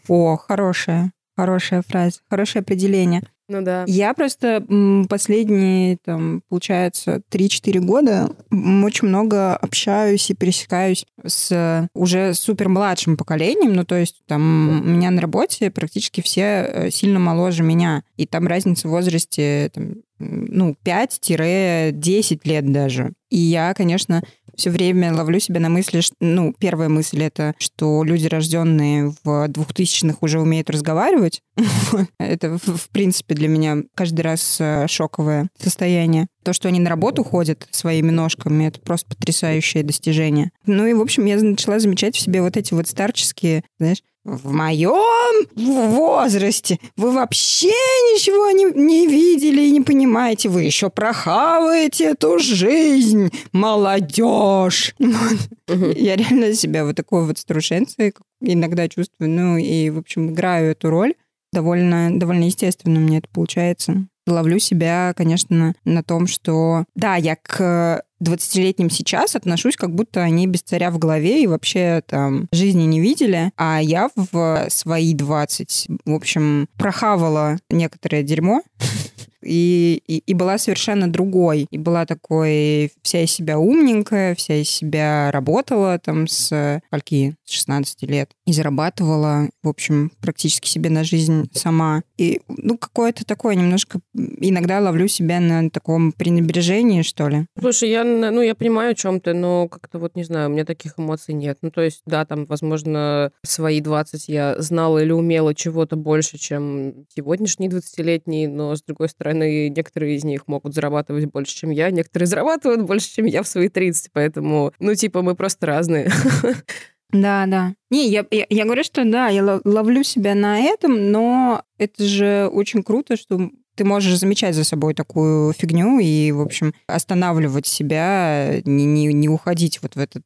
О, 0.07 0.37
хорошая, 0.37 1.11
хорошая 1.35 1.81
фраза, 1.81 2.19
хорошее 2.29 2.61
определение. 2.61 3.21
Ну 3.47 3.61
да. 3.61 3.85
Я 3.87 4.13
просто 4.13 4.65
последние, 5.07 5.97
там, 6.03 6.41
получается, 6.49 7.21
3-4 7.29 7.79
года 7.79 8.29
очень 8.51 9.07
много 9.07 9.55
общаюсь 9.55 10.29
и 10.31 10.35
пересекаюсь 10.35 11.05
с 11.23 11.87
уже 11.93 12.33
супер 12.33 12.69
младшим 12.69 13.17
поколением. 13.17 13.73
Ну, 13.73 13.85
то 13.85 13.95
есть 13.95 14.23
там 14.25 14.81
у 14.83 14.89
меня 14.89 15.11
на 15.11 15.21
работе 15.21 15.69
практически 15.69 16.21
все 16.21 16.41
э, 16.41 16.89
сильно 16.89 17.19
моложе 17.19 17.63
меня. 17.63 18.03
И 18.17 18.25
там 18.25 18.47
разница 18.47 18.87
в 18.87 18.91
возрасте 18.91 19.69
там, 19.73 19.95
ну, 20.17 20.75
5-10 20.83 22.39
лет 22.45 22.71
даже. 22.71 23.13
И 23.29 23.37
я, 23.37 23.73
конечно, 23.73 24.23
все 24.55 24.69
время 24.69 25.13
ловлю 25.13 25.39
себя 25.39 25.59
на 25.59 25.69
мысли, 25.69 26.01
что, 26.01 26.15
ну, 26.19 26.53
первая 26.57 26.89
мысль 26.89 27.23
это, 27.23 27.53
что 27.57 28.03
люди, 28.03 28.27
рожденные 28.27 29.13
в 29.23 29.45
2000-х, 29.47 30.17
уже 30.21 30.39
умеют 30.39 30.69
разговаривать. 30.69 31.41
это, 32.19 32.57
в 32.57 32.89
принципе, 32.89 33.35
для 33.35 33.47
меня 33.47 33.77
каждый 33.95 34.21
раз 34.21 34.57
э, 34.59 34.87
шоковое 34.87 35.49
состояние. 35.59 36.27
То, 36.43 36.53
что 36.53 36.67
они 36.67 36.79
на 36.79 36.89
работу 36.89 37.23
ходят 37.23 37.67
своими 37.71 38.11
ножками, 38.11 38.65
это 38.65 38.79
просто 38.79 39.09
потрясающее 39.09 39.83
достижение. 39.83 40.51
Ну 40.65 40.85
и, 40.85 40.93
в 40.93 41.01
общем, 41.01 41.25
я 41.25 41.37
начала 41.37 41.79
замечать 41.79 42.15
в 42.15 42.19
себе 42.19 42.41
вот 42.41 42.57
эти 42.57 42.73
вот 42.73 42.87
старческие, 42.87 43.63
знаешь, 43.79 44.01
в 44.25 44.51
моем 44.51 45.47
возрасте 45.55 46.79
вы 46.97 47.11
вообще 47.11 47.67
ничего 47.67 48.49
не, 48.49 48.65
не 48.65 49.07
видели 49.07 49.61
и 49.61 49.71
не 49.71 49.81
понимаете. 49.81 50.49
Вы 50.49 50.63
еще 50.63 50.89
прохаваете 50.89 52.05
эту 52.05 52.39
жизнь, 52.39 53.31
молодежь. 53.53 54.95
Я 54.97 56.15
реально 56.15 56.53
себя 56.53 56.83
вот 56.83 56.95
такой 56.95 57.25
вот 57.25 57.37
старушенцей 57.37 58.13
иногда 58.41 58.89
чувствую. 58.89 59.29
Ну 59.29 59.57
и, 59.57 59.89
в 59.91 59.99
общем, 59.99 60.31
играю 60.31 60.71
эту 60.71 60.89
роль. 60.89 61.13
Довольно, 61.53 62.09
довольно 62.19 62.45
естественно 62.45 62.99
мне 62.99 63.19
это 63.19 63.29
получается 63.31 64.07
ловлю 64.27 64.59
себя, 64.59 65.13
конечно, 65.15 65.73
на 65.83 66.03
том, 66.03 66.27
что 66.27 66.85
да, 66.95 67.15
я 67.15 67.35
к 67.35 68.03
20-летним 68.23 68.89
сейчас 68.89 69.35
отношусь, 69.35 69.75
как 69.75 69.93
будто 69.93 70.21
они 70.21 70.47
без 70.47 70.61
царя 70.61 70.91
в 70.91 70.97
голове 70.97 71.43
и 71.43 71.47
вообще 71.47 72.01
там 72.07 72.47
жизни 72.51 72.83
не 72.83 72.99
видели, 72.99 73.51
а 73.57 73.79
я 73.81 74.09
в 74.15 74.67
свои 74.69 75.13
20, 75.13 75.87
в 76.05 76.13
общем, 76.13 76.67
прохавала 76.77 77.57
некоторое 77.69 78.23
дерьмо, 78.23 78.61
и, 79.43 80.01
и, 80.07 80.17
и 80.17 80.33
была 80.33 80.57
совершенно 80.57 81.11
другой. 81.11 81.67
И 81.69 81.77
была 81.77 82.05
такой 82.05 82.91
вся 83.03 83.21
из 83.23 83.31
себя 83.31 83.59
умненькая, 83.59 84.33
вся 84.35 84.55
из 84.55 84.69
себя 84.69 85.29
работала 85.31 85.99
там 85.99 86.27
с 86.27 86.81
скольки, 86.87 87.35
с 87.45 87.51
16 87.51 88.03
лет. 88.03 88.31
И 88.45 88.53
зарабатывала, 88.53 89.49
в 89.63 89.69
общем, 89.69 90.11
практически 90.21 90.67
себе 90.67 90.89
на 90.89 91.03
жизнь 91.03 91.49
сама. 91.53 92.03
И, 92.17 92.41
ну, 92.47 92.77
какое-то 92.77 93.25
такое 93.25 93.55
немножко... 93.55 93.99
Иногда 94.13 94.79
ловлю 94.79 95.07
себя 95.07 95.39
на 95.39 95.69
таком 95.69 96.11
пренебрежении, 96.11 97.01
что 97.01 97.27
ли. 97.27 97.45
Слушай, 97.59 97.89
я, 97.89 98.03
ну, 98.03 98.41
я 98.41 98.55
понимаю, 98.55 98.91
о 98.91 98.95
чем 98.95 99.19
ты, 99.19 99.33
но 99.33 99.67
как-то 99.67 99.99
вот, 99.99 100.15
не 100.15 100.23
знаю, 100.23 100.49
у 100.49 100.53
меня 100.53 100.65
таких 100.65 100.93
эмоций 100.97 101.33
нет. 101.33 101.57
Ну, 101.61 101.71
то 101.71 101.81
есть, 101.81 102.01
да, 102.05 102.25
там, 102.25 102.45
возможно, 102.45 103.31
свои 103.43 103.81
20 103.81 104.29
я 104.29 104.55
знала 104.59 104.99
или 104.99 105.11
умела 105.11 105.53
чего-то 105.53 105.95
больше, 105.95 106.37
чем 106.37 107.05
сегодняшние 107.15 107.69
20-летние, 107.69 108.47
но, 108.47 108.75
с 108.75 108.83
другой 108.83 109.09
стороны, 109.09 109.69
некоторые 109.69 110.15
из 110.15 110.23
них 110.23 110.47
могут 110.47 110.73
зарабатывать 110.73 111.25
больше, 111.25 111.55
чем 111.55 111.69
я, 111.69 111.91
некоторые 111.91 112.27
зарабатывают 112.27 112.83
больше, 112.83 113.13
чем 113.13 113.25
я 113.25 113.43
в 113.43 113.47
свои 113.47 113.69
30, 113.69 114.11
поэтому, 114.13 114.73
ну, 114.79 114.95
типа, 114.95 115.21
мы 115.21 115.35
просто 115.35 115.65
разные. 115.65 116.09
Да, 117.15 117.45
да. 117.47 117.73
Не, 117.89 118.09
я, 118.09 118.25
я, 118.31 118.45
я 118.49 118.65
говорю, 118.65 118.83
что 118.83 119.05
да, 119.05 119.29
я 119.29 119.61
ловлю 119.63 120.03
себя 120.03 120.35
на 120.35 120.59
этом, 120.59 121.11
но 121.11 121.63
это 121.77 122.03
же 122.03 122.49
очень 122.51 122.83
круто, 122.83 123.15
что 123.15 123.49
ты 123.75 123.83
можешь 123.83 124.17
замечать 124.17 124.55
за 124.55 124.63
собой 124.63 124.93
такую 124.93 125.53
фигню 125.53 125.99
и, 125.99 126.31
в 126.31 126.41
общем, 126.41 126.73
останавливать 126.87 127.67
себя, 127.67 128.61
не, 128.63 128.85
не, 128.85 129.13
не 129.13 129.29
уходить 129.29 129.81
вот 129.81 129.95
в 129.95 129.99
этот 129.99 130.23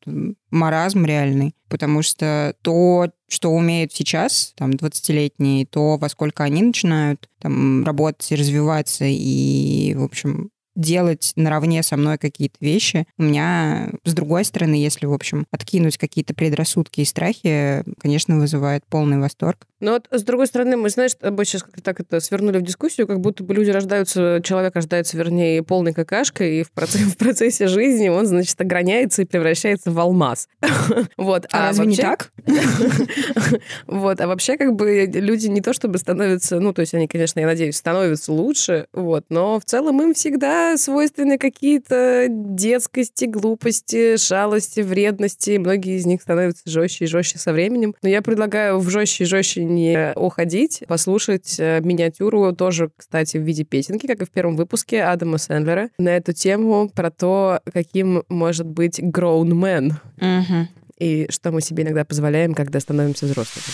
маразм 0.52 1.06
реальный, 1.06 1.56
потому 1.68 2.02
что 2.02 2.56
то, 2.62 3.12
что 3.28 3.52
умеют 3.52 3.92
сейчас, 3.92 4.54
там, 4.56 4.72
20-летние, 4.72 5.66
то, 5.66 5.98
во 5.98 6.10
сколько 6.10 6.44
они 6.44 6.62
начинают 6.62 7.28
там 7.40 7.84
работать 7.84 8.32
и 8.32 8.36
развиваться, 8.36 9.06
и, 9.08 9.96
в 9.96 10.04
общем, 10.04 10.52
делать 10.80 11.34
наравне 11.36 11.84
со 11.84 11.98
мной 11.98 12.18
какие-то 12.18 12.58
вещи. 12.60 13.06
У 13.18 13.24
меня, 13.24 13.90
с 14.06 14.14
другой 14.14 14.46
стороны, 14.46 14.76
если, 14.76 15.06
в 15.06 15.14
общем, 15.14 15.46
откинуть 15.52 15.98
какие-то 15.98 16.34
предрассудки 16.34 17.02
и 17.02 17.06
страхи, 17.06 17.84
конечно, 18.02 18.38
вызывает 18.38 18.84
полный 18.90 19.20
восторг. 19.20 19.68
Но 19.80 19.94
вот, 19.94 20.08
с 20.12 20.24
другой 20.24 20.48
стороны, 20.48 20.76
мы, 20.76 20.90
знаешь, 20.90 21.14
тобой 21.14 21.46
сейчас 21.46 21.64
как-то 21.64 21.82
так 21.82 22.00
это 22.00 22.20
свернули 22.20 22.58
в 22.58 22.64
дискуссию, 22.64 23.08
как 23.08 23.22
будто 23.22 23.44
бы 23.44 23.54
люди 23.54 23.70
рождаются, 23.70 24.42
человек 24.44 24.76
рождается, 24.76 25.18
вернее, 25.18 25.64
полной 25.64 25.94
какашкой, 25.94 26.60
и 26.60 26.64
в 26.64 26.72
процессе, 26.72 27.06
в 27.06 27.18
процессе 27.18 27.68
жизни 27.68 28.10
он, 28.10 28.26
значит, 28.26 28.60
ограняется 28.60 29.22
и 29.22 29.26
превращается 29.26 29.92
в 29.92 30.00
алмаз. 30.00 30.48
Вот. 31.18 31.46
А, 31.52 31.66
а 31.66 31.68
разве 31.68 31.86
вообще... 31.86 32.02
не 32.02 32.08
так? 32.08 32.32
Вот. 33.88 34.20
А 34.20 34.28
вообще, 34.28 34.58
как 34.58 34.76
бы, 34.76 35.10
люди 35.14 35.48
не 35.48 35.62
то 35.62 35.74
чтобы 35.74 35.98
становятся, 35.98 36.60
ну, 36.60 36.74
то 36.74 36.82
есть 36.82 36.94
они, 36.94 37.08
конечно, 37.08 37.40
я 37.40 37.46
надеюсь, 37.46 37.78
становятся 37.78 38.32
лучше, 38.34 38.88
вот, 38.94 39.26
но 39.30 39.60
в 39.60 39.66
целом 39.66 40.02
им 40.02 40.14
всегда 40.14 40.69
свойственны 40.78 41.38
какие-то 41.38 42.28
детскости, 42.30 43.26
глупости, 43.26 44.18
шалости, 44.18 44.82
вредности. 44.82 45.58
Многие 45.58 45.98
из 45.98 46.06
них 46.06 46.22
становятся 46.22 46.64
жестче 46.66 47.06
и 47.06 47.08
жестче 47.08 47.40
со 47.40 47.54
временем. 47.54 47.96
Но 48.02 48.10
я 48.10 48.22
предлагаю 48.22 48.80
в 48.80 48.90
жестче 48.90 49.24
и 49.24 49.28
жестче 49.28 49.64
не 49.64 50.14
уходить, 50.16 50.84
послушать 50.88 51.56
э, 51.60 51.82
миниатюру 51.82 52.54
тоже, 52.56 52.92
кстати, 52.96 53.38
в 53.38 53.42
виде 53.42 53.64
песенки, 53.64 54.08
как 54.08 54.22
и 54.22 54.26
в 54.26 54.30
первом 54.30 54.56
выпуске 54.56 55.04
Адама 55.04 55.38
Сэндлера, 55.38 55.90
на 55.98 56.10
эту 56.10 56.34
тему 56.34 56.90
про 56.94 57.12
то, 57.12 57.62
каким 57.72 58.24
может 58.30 58.68
быть 58.68 59.00
grown 59.00 59.50
man. 59.50 59.94
Uh-huh. 60.18 60.66
И 60.98 61.28
что 61.30 61.52
мы 61.52 61.62
себе 61.62 61.84
иногда 61.84 62.04
позволяем, 62.04 62.54
когда 62.54 62.80
становимся 62.80 63.26
взрослыми. 63.26 63.66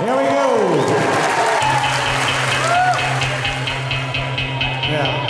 Here 0.00 0.14
we 0.14 0.22
go. 0.22 1.28
Yeah. 4.88 5.27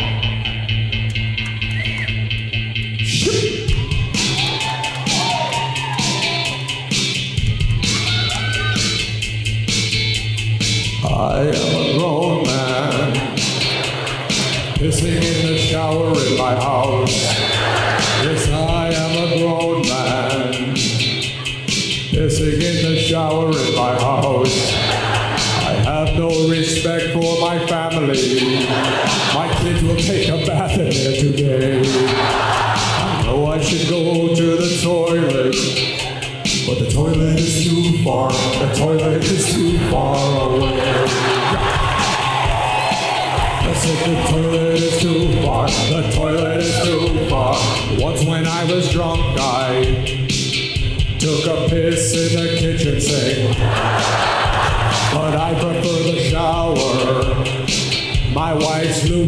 I 11.21 11.41
am 11.41 11.51
a 11.51 11.99
grown 11.99 12.47
man, 12.47 13.13
pissing 14.77 15.17
in 15.17 15.47
the 15.49 15.59
shower 15.59 16.13
in 16.13 16.39
my 16.39 16.55
house. 16.55 17.28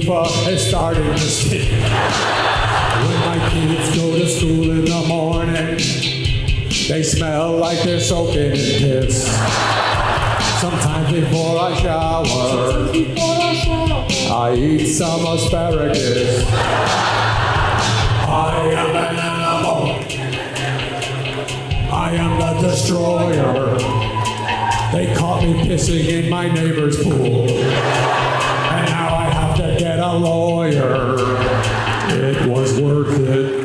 Loofah 0.01 0.49
is 0.49 0.67
starting 0.67 1.05
to 1.05 1.19
stink. 1.19 1.71
When 1.71 3.21
my 3.27 3.49
kids 3.51 3.97
go 3.97 4.19
to 4.19 4.27
school 4.27 4.71
in 4.71 4.85
the 4.85 5.05
morning, 5.07 5.77
they 6.89 7.03
smell 7.03 7.57
like 7.57 7.83
they're 7.83 8.01
soaking 8.01 8.53
in 8.53 8.53
piss. 8.53 9.27
Sometimes 10.61 11.13
before 11.13 11.59
I 11.59 11.75
shower, 11.81 12.91
I 14.33 14.55
eat 14.55 14.87
some 14.87 15.27
asparagus. 15.27 16.45
I 18.29 18.57
am 18.77 18.97
an 18.97 19.17
animal. 19.19 19.81
I 21.93 22.13
am 22.13 22.39
the 22.39 22.69
destroyer. 22.69 23.79
They 24.93 25.15
caught 25.15 25.43
me 25.43 25.55
pissing 25.69 26.09
in 26.09 26.31
my 26.31 26.49
neighbor's 26.53 27.03
pool. 27.03 28.40
Get 29.81 29.99
a 29.99 30.13
lawyer. 30.13 31.15
It 32.13 32.47
was 32.47 32.79
worth 32.79 33.19
it. 33.19 33.60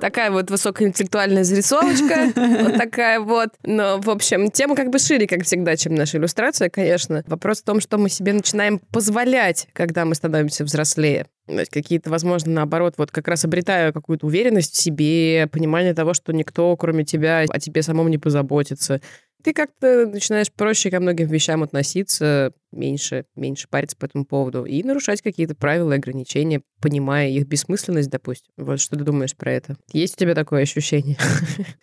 Такая 0.00 0.30
вот 0.30 0.50
высокоинтеллектуальная 0.50 1.44
зарисовочка. 1.44 2.32
Вот 2.60 2.76
такая 2.76 3.20
вот. 3.20 3.50
Но, 3.64 4.00
в 4.00 4.10
общем, 4.10 4.50
тема 4.50 4.74
как 4.74 4.90
бы 4.90 4.98
шире, 4.98 5.26
как 5.26 5.44
всегда, 5.44 5.76
чем 5.76 5.94
наша 5.94 6.18
иллюстрация, 6.18 6.68
конечно. 6.68 7.22
Вопрос 7.26 7.60
в 7.60 7.64
том, 7.64 7.80
что 7.80 7.98
мы 7.98 8.08
себе 8.08 8.32
начинаем 8.32 8.78
позволять, 8.78 9.68
когда 9.72 10.04
мы 10.04 10.14
становимся 10.14 10.64
взрослее. 10.64 11.26
То 11.46 11.58
есть 11.58 11.70
какие-то, 11.70 12.10
возможно, 12.10 12.52
наоборот, 12.52 12.94
вот 12.96 13.10
как 13.10 13.28
раз 13.28 13.44
обретая 13.44 13.92
какую-то 13.92 14.26
уверенность 14.26 14.74
в 14.74 14.80
себе, 14.80 15.48
понимание 15.50 15.94
того, 15.94 16.14
что 16.14 16.32
никто, 16.32 16.76
кроме 16.76 17.04
тебя, 17.04 17.44
о 17.48 17.58
тебе 17.58 17.82
самом 17.82 18.08
не 18.08 18.18
позаботится. 18.18 19.00
Ты 19.42 19.54
как-то 19.54 20.06
начинаешь 20.06 20.52
проще 20.52 20.90
ко 20.90 21.00
многим 21.00 21.26
вещам 21.28 21.62
относиться, 21.62 22.52
меньше, 22.72 23.24
меньше 23.36 23.68
париться 23.68 23.96
по 23.96 24.06
этому 24.06 24.24
поводу 24.24 24.64
и 24.64 24.82
нарушать 24.82 25.22
какие-то 25.22 25.54
правила 25.54 25.92
и 25.92 25.96
ограничения, 25.96 26.62
понимая 26.80 27.28
их 27.28 27.46
бессмысленность, 27.46 28.10
допустим. 28.10 28.52
Вот 28.56 28.80
что 28.80 28.96
ты 28.96 29.04
думаешь 29.04 29.36
про 29.36 29.52
это? 29.52 29.76
Есть 29.92 30.14
у 30.16 30.18
тебя 30.18 30.34
такое 30.34 30.62
ощущение? 30.62 31.16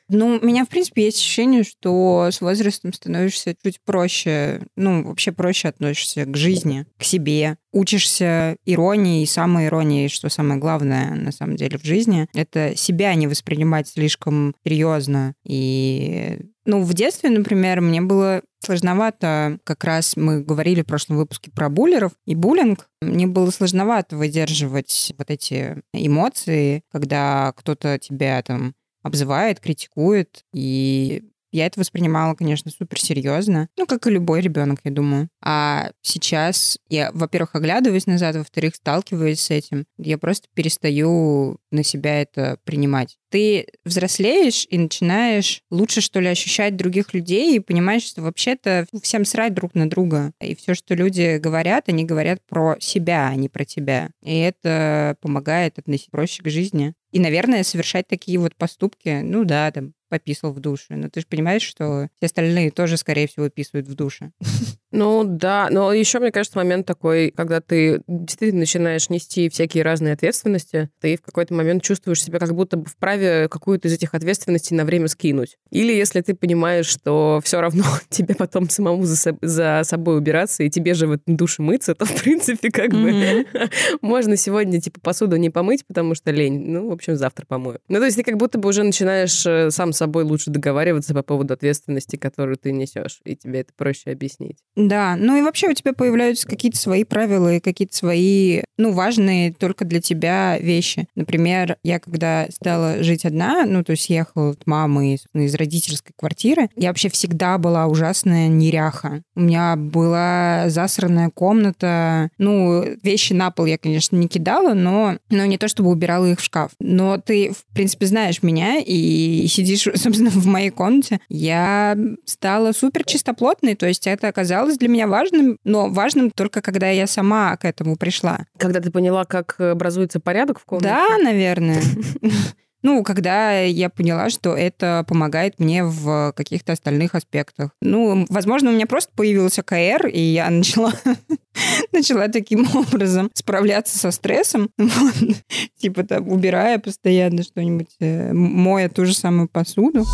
Ну, 0.10 0.40
у 0.42 0.46
меня, 0.46 0.64
в 0.64 0.70
принципе, 0.70 1.04
есть 1.04 1.18
ощущение, 1.18 1.64
что 1.64 2.30
с 2.32 2.40
возрастом 2.40 2.94
становишься 2.94 3.54
чуть 3.62 3.82
проще, 3.82 4.62
ну, 4.78 5.04
вообще 5.04 5.34
проще 5.34 5.68
относишься 5.68 6.24
к 6.24 6.38
жизни, 6.38 6.86
к 6.98 7.04
себе. 7.04 7.58
Учишься 7.74 8.56
иронии 8.66 9.24
и 9.24 9.26
самоиронии, 9.26 10.08
что 10.08 10.30
самое 10.30 10.62
главное, 10.62 11.14
на 11.14 11.34
самом 11.34 11.58
деле, 11.58 11.78
в 11.78 11.84
жизни. 11.84 12.28
Это 12.34 12.74
себя 12.78 13.14
не 13.16 13.28
воспринимать 13.28 13.90
слишком 13.90 14.56
серьезно. 14.66 15.34
И, 15.46 16.40
ну, 16.66 16.84
в 16.84 16.94
детстве, 16.94 17.30
например, 17.30 17.82
мне 17.82 18.00
было 18.00 18.44
сложновато, 18.60 19.60
как 19.64 19.84
раз 19.84 20.16
мы 20.16 20.42
говорили 20.42 20.82
в 20.82 20.86
прошлом 20.86 21.18
выпуске 21.18 21.52
про 21.52 21.70
буллеров 21.70 22.14
и 22.26 22.36
буллинг, 22.36 22.90
мне 23.02 23.28
было 23.28 23.52
сложновато 23.52 24.18
выдерживать 24.18 25.14
вот 25.18 25.30
эти 25.30 25.82
эмоции, 25.94 26.84
когда 26.92 27.54
кто-то 27.56 28.00
тебя 28.00 28.42
там 28.42 28.74
обзывает, 29.04 29.60
критикует, 29.60 30.44
и 30.54 31.24
я 31.52 31.66
это 31.66 31.80
воспринимала, 31.80 32.36
конечно, 32.36 32.70
супер 32.72 33.00
серьезно. 33.00 33.70
Ну, 33.78 33.86
как 33.86 34.06
и 34.06 34.12
любой 34.12 34.42
ребенок, 34.42 34.80
я 34.84 34.92
думаю. 34.92 35.30
А 35.42 35.92
сейчас 36.02 36.78
я, 36.90 37.12
во-первых, 37.14 37.56
оглядываюсь 37.56 38.06
назад, 38.06 38.36
во-вторых, 38.36 38.76
сталкиваюсь 38.76 39.40
с 39.40 39.50
этим. 39.50 39.86
Я 39.98 40.18
просто 40.18 40.48
перестаю 40.54 41.58
на 41.72 41.84
себя 41.84 42.22
это 42.22 42.60
принимать. 42.64 43.18
Ты 43.30 43.68
взрослеешь 43.86 44.66
и 44.70 44.78
начинаешь 44.78 45.62
лучше, 45.70 46.02
что 46.02 46.20
ли, 46.20 46.28
ощущать 46.28 46.76
других 46.76 47.14
людей 47.14 47.56
и 47.56 47.60
понимаешь, 47.60 48.04
что 48.04 48.22
вообще-то 48.22 48.86
всем 49.02 49.26
срать 49.26 49.54
друг 49.54 49.76
на 49.76 49.90
друга. 49.90 50.32
И 50.42 50.56
все, 50.56 50.74
что 50.74 50.96
люди 50.96 51.38
говорят, 51.38 51.90
они 51.90 52.06
говорят 52.06 52.40
про 52.48 52.78
себя, 52.80 53.28
а 53.28 53.36
не 53.36 53.50
про 53.50 53.66
тебя. 53.66 54.10
И 54.24 54.38
это 54.38 55.18
помогает 55.22 55.80
относиться 55.80 56.12
проще 56.12 56.44
к 56.44 56.50
жизни. 56.50 56.94
И, 57.12 57.20
наверное, 57.20 57.64
совершать 57.64 58.08
такие 58.08 58.38
вот 58.38 58.56
поступки, 58.56 59.22
ну 59.24 59.46
да, 59.46 59.72
там, 59.72 59.94
пописал 60.10 60.54
в 60.54 60.60
душе. 60.60 60.96
Но 60.96 61.10
ты 61.10 61.22
же 61.22 61.28
понимаешь, 61.28 61.62
что 61.62 62.10
все 62.18 62.26
остальные 62.26 62.72
тоже, 62.72 62.98
скорее 62.98 63.28
всего, 63.28 63.50
писают 63.50 63.88
в 63.88 63.96
душе. 63.96 64.32
Ну 64.90 65.26
да, 65.26 65.68
но 65.70 65.92
еще, 65.92 66.18
мне 66.20 66.32
кажется, 66.32 66.58
момент 66.58 66.88
такой, 66.88 67.32
когда 67.32 67.60
ты 67.60 68.02
действительно 68.08 68.62
начинаешь 68.62 69.10
нести 69.10 69.50
всякие 69.50 69.84
разные 69.84 70.14
ответственности, 70.14 70.90
ты 71.02 71.18
в 71.18 71.22
какой-то 71.22 71.54
момент 71.54 71.84
чувствуешь 71.84 72.24
себя 72.24 72.40
как 72.40 72.56
будто 72.56 72.78
бы 72.78 72.86
вправе 72.86 73.17
какую-то 73.50 73.88
из 73.88 73.94
этих 73.94 74.14
ответственностей 74.14 74.76
на 74.76 74.86
время 74.86 75.08
скинуть. 75.08 75.58
Или 75.72 75.94
если 75.94 76.22
ты 76.22 76.34
понимаешь, 76.34 76.88
что 76.88 77.40
все 77.44 77.62
равно 77.62 77.84
тебе 78.10 78.36
потом 78.36 78.70
самому 78.70 79.04
за, 79.04 79.16
со- 79.16 79.38
за 79.42 79.82
собой 79.84 80.18
убираться, 80.18 80.64
и 80.64 80.70
тебе 80.70 80.94
же 80.94 81.08
в 81.08 81.12
этом 81.14 81.36
душе 81.38 81.62
мыться, 81.62 81.96
то, 81.96 82.06
в 82.06 82.22
принципе, 82.24 82.70
как 82.72 82.92
бы 82.92 83.46
можно 84.02 84.38
сегодня, 84.38 84.82
типа, 84.82 85.00
посуду 85.02 85.36
не 85.38 85.50
помыть, 85.50 85.86
потому 85.86 86.16
что 86.16 86.32
лень. 86.32 86.66
Ну, 86.68 86.90
в 86.90 86.92
общем, 86.92 87.16
завтра 87.16 87.46
помою. 87.46 87.80
Ну, 87.88 88.00
то 88.00 88.06
есть 88.06 88.18
ты 88.18 88.24
как 88.24 88.38
будто 88.38 88.58
бы 88.58 88.70
уже 88.70 88.84
начинаешь 88.84 89.46
э, 89.46 89.70
сам 89.72 89.94
с 89.94 89.98
собой 89.98 90.24
лучше 90.24 90.52
договариваться 90.52 91.14
по 91.14 91.24
поводу 91.24 91.54
ответственности, 91.54 92.16
которую 92.16 92.58
ты 92.58 92.72
несешь, 92.72 93.20
и 93.26 93.36
тебе 93.36 93.62
это 93.62 93.72
проще 93.76 94.12
объяснить. 94.12 94.58
Да, 94.76 95.16
ну 95.18 95.38
и 95.38 95.42
вообще 95.42 95.70
у 95.70 95.74
тебя 95.74 95.94
появляются 95.94 96.48
какие-то 96.48 96.78
свои 96.78 97.04
правила 97.04 97.56
и 97.56 97.60
какие-то 97.60 97.96
свои, 97.96 98.62
ну, 98.78 98.92
важные 98.92 99.54
только 99.54 99.86
для 99.86 100.02
тебя 100.02 100.58
вещи. 100.60 101.08
Например, 101.16 101.78
я 101.84 102.00
когда 102.00 102.48
стала 102.50 103.02
жить 103.08 103.26
одна, 103.26 103.66
ну, 103.66 103.84
то 103.84 103.92
есть 103.92 104.10
ехала 104.10 104.52
от 104.52 104.68
мамы 104.68 105.16
из, 105.16 105.26
из 105.34 105.56
родительской 105.56 106.14
квартиры, 106.16 106.70
я 106.76 106.90
вообще 106.90 107.10
всегда 107.10 107.58
была 107.58 107.88
ужасная 107.88 108.48
неряха. 108.48 109.24
У 109.36 109.42
меня 109.42 109.76
была 109.76 110.66
засранная 110.68 111.30
комната. 111.30 112.30
Ну, 112.38 112.84
вещи 113.02 113.34
на 113.34 113.52
пол 113.52 113.66
я, 113.66 113.78
конечно, 113.78 114.16
не 114.16 114.28
кидала, 114.28 114.74
но, 114.74 115.18
но 115.30 115.46
не 115.46 115.58
то 115.58 115.68
чтобы 115.68 115.90
убирала 115.90 116.26
их 116.26 116.40
в 116.40 116.44
шкаф. 116.44 116.72
Но 116.80 117.18
ты, 117.18 117.52
в 117.52 117.74
принципе, 117.74 118.06
знаешь 118.06 118.44
меня 118.44 118.80
и 118.80 119.48
сидишь, 119.48 119.84
собственно, 119.96 120.30
в 120.30 120.46
моей 120.46 120.70
комнате. 120.70 121.20
Я 121.30 121.98
стала 122.26 122.72
супер 122.74 123.04
чистоплотной, 123.04 123.76
то 123.76 123.88
есть 123.88 124.08
это 124.08 124.28
оказалось 124.28 124.78
для 124.78 124.90
меня 124.90 125.08
важным, 125.08 125.58
но 125.64 125.90
важным 125.90 126.32
только 126.32 126.62
когда 126.62 126.90
я 126.90 127.08
сама 127.08 127.56
к 127.58 127.66
этому 127.66 127.96
пришла. 127.96 128.46
Когда 128.58 128.80
ты 128.80 128.92
поняла, 128.92 129.26
как 129.26 129.60
образуется 129.60 130.20
порядок 130.20 130.60
в 130.60 130.66
комнате? 130.66 130.90
Да, 130.90 131.18
наверное. 131.18 131.82
Ну, 132.84 133.04
когда 133.04 133.62
я 133.62 133.90
поняла, 133.90 134.30
что 134.30 134.56
это 134.56 135.06
помогает 135.08 135.60
мне 135.60 135.84
в 135.84 136.34
каких-то 136.36 136.74
остальных 136.74 137.16
аспектах. 137.16 137.72
Ну, 137.82 138.26
возможно, 138.30 138.70
у 138.70 138.74
меня 138.74 138.86
просто 138.86 139.12
появился 139.16 139.64
КР, 139.64 140.08
и 140.08 140.20
я 140.20 140.50
начала, 140.50 140.94
начала 141.92 142.28
таким 142.28 142.68
образом 142.76 143.30
справляться 143.34 143.98
со 143.98 144.12
стрессом. 144.12 144.70
Типа 145.80 146.04
там, 146.04 146.30
убирая 146.30 146.80
постоянно 146.80 147.44
что-нибудь, 147.44 147.96
э, 148.00 148.32
моя 148.34 148.90
ту 148.90 149.06
же 149.06 149.14
самую 149.14 149.50
посуду. 149.50 150.06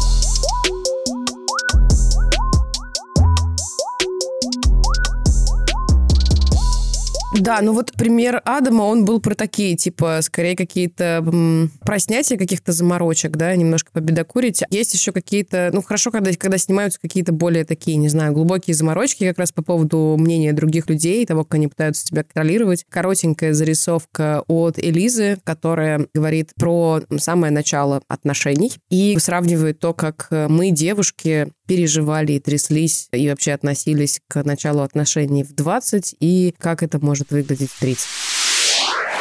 Да, 7.39 7.60
ну 7.62 7.74
вот 7.74 7.91
пример 7.93 8.41
Адама, 8.46 8.84
он 8.84 9.06
был 9.06 9.19
про 9.19 9.34
такие, 9.34 9.76
типа, 9.76 10.19
скорее 10.22 10.56
какие-то 10.56 11.24
м, 11.26 11.72
про 11.82 11.98
снятие 11.98 12.38
каких-то 12.38 12.72
заморочек, 12.72 13.32
да, 13.36 13.56
немножко 13.56 13.91
победокурить. 13.91 14.62
Есть 14.69 14.93
еще 14.93 15.12
какие-то, 15.12 15.72
ну, 15.74 15.82
хорошо, 15.82 16.12
когда, 16.12 16.32
когда 16.34 16.60
снимаются 16.60 17.00
какие-то 17.02 17.32
более 17.34 17.65
такие, 17.65 17.98
не 17.98 18.08
знаю, 18.08 18.34
глубокие 18.34 18.76
заморочки 18.76 19.28
как 19.28 19.39
раз 19.39 19.52
по 19.52 19.63
поводу 19.63 20.15
мнения 20.17 20.54
других 20.54 20.88
людей, 20.89 21.26
того, 21.26 21.43
как 21.43 21.56
они 21.56 21.67
пытаются 21.67 22.06
тебя 22.06 22.24
контролировать. 22.24 22.86
Коротенькая 22.88 23.54
зарисовка 23.54 24.43
от 24.48 24.78
Элизы, 24.78 25.39
которая 25.43 26.08
говорит 26.13 26.52
про 26.56 27.02
самое 27.17 27.52
начало 27.52 28.04
отношений 28.08 28.74
и 28.91 29.17
сравнивает 29.17 29.80
то, 29.80 29.93
как 29.93 30.28
мы, 30.30 30.69
девушки, 30.69 31.50
переживали 31.66 32.33
и 32.33 32.40
тряслись 32.40 33.09
и 33.12 33.29
вообще 33.29 33.53
относились 33.53 34.21
к 34.29 34.42
началу 34.44 34.83
отношений 34.83 35.42
в 35.44 35.55
20 35.55 36.16
и 36.21 36.55
как 36.59 36.83
это 36.83 36.99
может 36.99 37.31
выглядеть 37.31 37.71
в 37.71 37.81
30. 37.81 38.07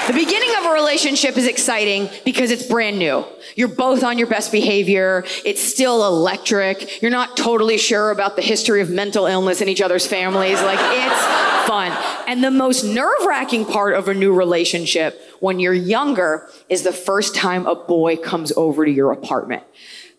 The 0.07 0.13
beginning 0.13 0.55
of 0.57 0.65
a 0.65 0.71
relationship 0.71 1.37
is 1.37 1.45
exciting 1.45 2.09
because 2.23 2.49
it's 2.49 2.63
brand 2.63 2.97
new. 2.97 3.25
You're 3.57 3.67
both 3.67 4.05
on 4.05 4.17
your 4.17 4.27
best 4.27 4.53
behavior. 4.53 5.25
It's 5.43 5.61
still 5.61 6.07
electric. 6.07 7.01
You're 7.01 7.11
not 7.11 7.35
totally 7.35 7.77
sure 7.77 8.11
about 8.11 8.37
the 8.37 8.41
history 8.41 8.79
of 8.79 8.89
mental 8.89 9.25
illness 9.25 9.59
in 9.59 9.67
each 9.67 9.81
other's 9.81 10.07
families. 10.07 10.61
Like, 10.61 10.79
it's 10.79 11.67
fun. 11.67 11.91
And 12.25 12.41
the 12.41 12.51
most 12.51 12.85
nerve 12.85 13.25
wracking 13.25 13.65
part 13.65 13.95
of 13.95 14.07
a 14.07 14.13
new 14.13 14.33
relationship 14.33 15.21
when 15.41 15.59
you're 15.59 15.73
younger 15.73 16.49
is 16.69 16.83
the 16.83 16.93
first 16.93 17.35
time 17.35 17.65
a 17.65 17.75
boy 17.75 18.15
comes 18.15 18.53
over 18.55 18.85
to 18.85 18.91
your 18.91 19.11
apartment. 19.11 19.63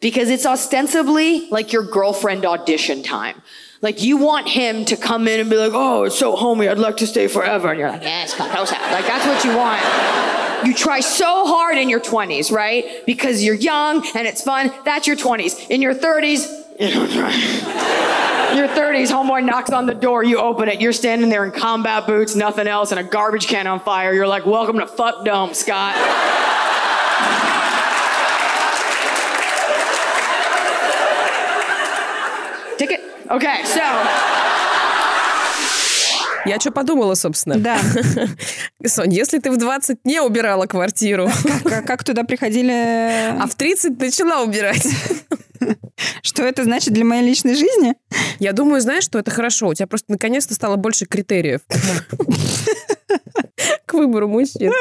Because 0.03 0.29
it's 0.29 0.45
ostensibly 0.45 1.47
like 1.49 1.71
your 1.71 1.83
girlfriend 1.83 2.45
audition 2.45 3.03
time. 3.03 3.41
Like 3.81 4.03
you 4.03 4.17
want 4.17 4.49
him 4.49 4.83
to 4.85 4.97
come 4.97 5.29
in 5.29 5.39
and 5.39 5.49
be 5.49 5.55
like, 5.55 5.71
"Oh, 5.73 6.03
it's 6.03 6.19
so 6.19 6.35
homey. 6.35 6.67
I'd 6.67 6.77
like 6.77 6.97
to 6.97 7.07
stay 7.07 7.27
forever," 7.27 7.69
and 7.69 7.79
you're 7.79 7.89
like, 7.89 8.03
"Yes, 8.03 8.33
come 8.33 8.49
closer." 8.49 8.75
Like 8.75 9.07
that's 9.07 9.25
what 9.25 9.45
you 9.45 9.55
want. 9.57 9.81
You 10.67 10.73
try 10.73 10.99
so 10.99 11.45
hard 11.45 11.77
in 11.77 11.89
your 11.89 12.01
20s, 12.01 12.51
right? 12.51 13.05
Because 13.05 13.43
you're 13.43 13.55
young 13.55 14.05
and 14.13 14.27
it's 14.27 14.41
fun. 14.41 14.73
That's 14.83 15.07
your 15.07 15.15
20s. 15.15 15.69
In 15.69 15.81
your 15.81 15.95
30s, 15.95 16.49
you 16.79 16.91
don't 16.91 17.09
try. 17.09 17.31
Your 18.55 18.67
30s, 18.67 19.09
homeboy 19.09 19.45
knocks 19.45 19.71
on 19.71 19.85
the 19.85 19.95
door, 19.95 20.23
you 20.23 20.37
open 20.37 20.69
it, 20.69 20.79
you're 20.79 20.93
standing 20.93 21.29
there 21.29 21.43
in 21.43 21.51
combat 21.51 22.05
boots, 22.05 22.35
nothing 22.35 22.67
else, 22.67 22.91
and 22.91 22.99
a 22.99 23.03
garbage 23.03 23.47
can 23.47 23.67
on 23.67 23.79
fire. 23.79 24.13
You're 24.13 24.27
like, 24.27 24.45
welcome 24.45 24.77
to 24.79 24.85
Fuck 24.85 25.25
Dome, 25.25 25.53
Scott. 25.53 25.95
Okay, 33.34 33.65
so 33.65 33.82
Я 36.46 36.60
что 36.60 36.72
подумала, 36.72 37.15
собственно? 37.15 37.58
Да. 37.58 37.80
Сонь, 38.86 39.12
если 39.12 39.39
ты 39.39 39.50
в 39.50 39.58
20 39.58 40.06
не 40.06 40.22
убирала 40.22 40.67
квартиру, 40.67 41.32
Как, 41.63 41.88
как 41.88 42.04
туда 42.04 42.26
приходили... 42.26 42.72
а 42.72 43.48
в 43.48 43.56
30 43.56 44.00
начала 44.00 44.43
убирать, 44.43 44.88
Что 46.22 46.43
это 46.43 46.63
значит 46.63 46.93
для 46.93 47.06
моей 47.06 47.26
личной 47.26 47.56
жизни? 47.56 47.96
я 48.38 48.54
думаю, 48.54 48.82
знаешь, 48.82 49.06
что 49.06 49.17
это 49.17 49.32
хорошо. 49.32 49.69
У 49.69 49.74
тебя 49.74 49.88
просто 49.88 50.12
наконец-то 50.12 50.54
стало 50.54 50.76
больше 50.76 51.08
критериев 51.08 51.62
к 53.88 53.93
выбору 53.96 54.28
мужчин. 54.28 54.72